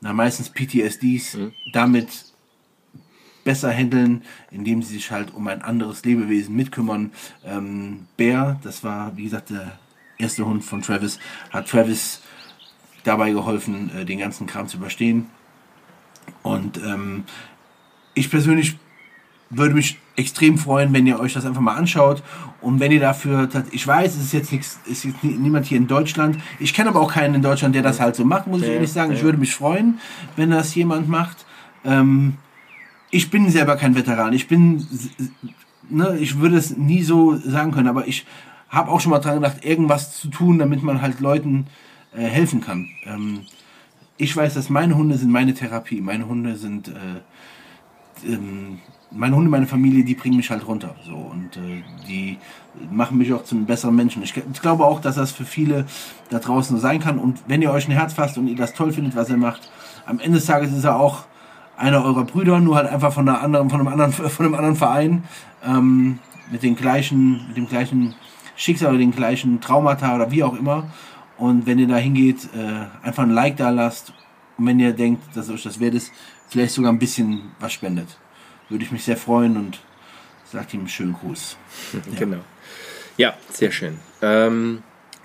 [0.01, 1.37] na meistens PTSDs
[1.71, 2.25] damit
[3.45, 7.11] besser handeln, indem sie sich halt um ein anderes Lebewesen mitkümmern.
[7.45, 9.77] Ähm, Bär, das war wie gesagt der
[10.17, 11.19] erste Hund von Travis,
[11.51, 12.21] hat Travis
[13.03, 15.27] dabei geholfen, äh, den ganzen Kram zu überstehen.
[16.43, 17.23] Und ähm,
[18.13, 18.77] ich persönlich
[19.49, 22.21] würde mich extrem freuen, wenn ihr euch das einfach mal anschaut
[22.61, 25.77] und wenn ihr dafür, ich weiß, es ist jetzt nichts, ist jetzt nie- niemand hier
[25.77, 26.37] in Deutschland.
[26.59, 28.91] Ich kenne aber auch keinen in Deutschland, der das halt so macht, muss ich ehrlich
[28.91, 29.11] sagen.
[29.13, 29.99] Ich würde mich freuen,
[30.35, 31.45] wenn das jemand macht.
[31.83, 32.35] Ähm,
[33.11, 34.33] ich bin selber kein Veteran.
[34.33, 34.85] Ich bin,
[35.89, 38.25] ne, ich würde es nie so sagen können, aber ich
[38.69, 41.65] habe auch schon mal dran gedacht, irgendwas zu tun, damit man halt Leuten
[42.15, 42.87] äh, helfen kann.
[43.05, 43.41] Ähm,
[44.17, 46.01] ich weiß, dass meine Hunde sind meine Therapie.
[46.01, 48.79] Meine Hunde sind äh, ähm,
[49.11, 50.95] meine Hunde, meine Familie, die bringen mich halt runter.
[51.05, 52.37] So und äh, die
[52.91, 54.21] machen mich auch zum besseren Menschen.
[54.23, 55.85] Ich, ich glaube auch, dass das für viele
[56.29, 57.17] da draußen so sein kann.
[57.17, 59.69] Und wenn ihr euch ein Herz fasst und ihr das toll findet, was er macht,
[60.05, 61.23] am Ende des Tages ist er auch
[61.77, 64.75] einer eurer Brüder, nur halt einfach von einer anderen, von einem anderen, von einem anderen
[64.75, 65.23] Verein
[65.65, 66.19] ähm,
[66.51, 68.15] mit den gleichen, mit dem gleichen
[68.55, 70.89] Schicksal oder den gleichen Traumata oder wie auch immer.
[71.37, 74.13] Und wenn ihr da hingeht, äh, einfach ein Like da lasst
[74.57, 76.11] und wenn ihr denkt, dass euch das wert ist,
[76.49, 78.17] vielleicht sogar ein bisschen was spendet,
[78.69, 79.79] würde ich mich sehr freuen und
[80.45, 81.57] sagt ihm einen schönen Gruß.
[82.17, 82.39] Genau.
[83.17, 83.99] Ja, sehr schön.
[84.21, 84.81] Ähm,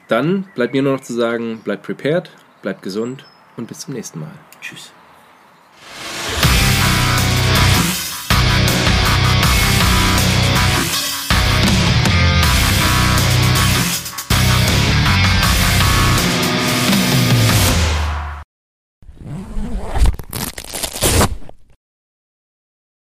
[0.09, 2.30] dann bleibt mir nur noch zu sagen, bleibt prepared,
[2.62, 3.24] bleibt gesund
[3.57, 4.32] und bis zum nächsten Mal.
[4.61, 4.92] Tschüss.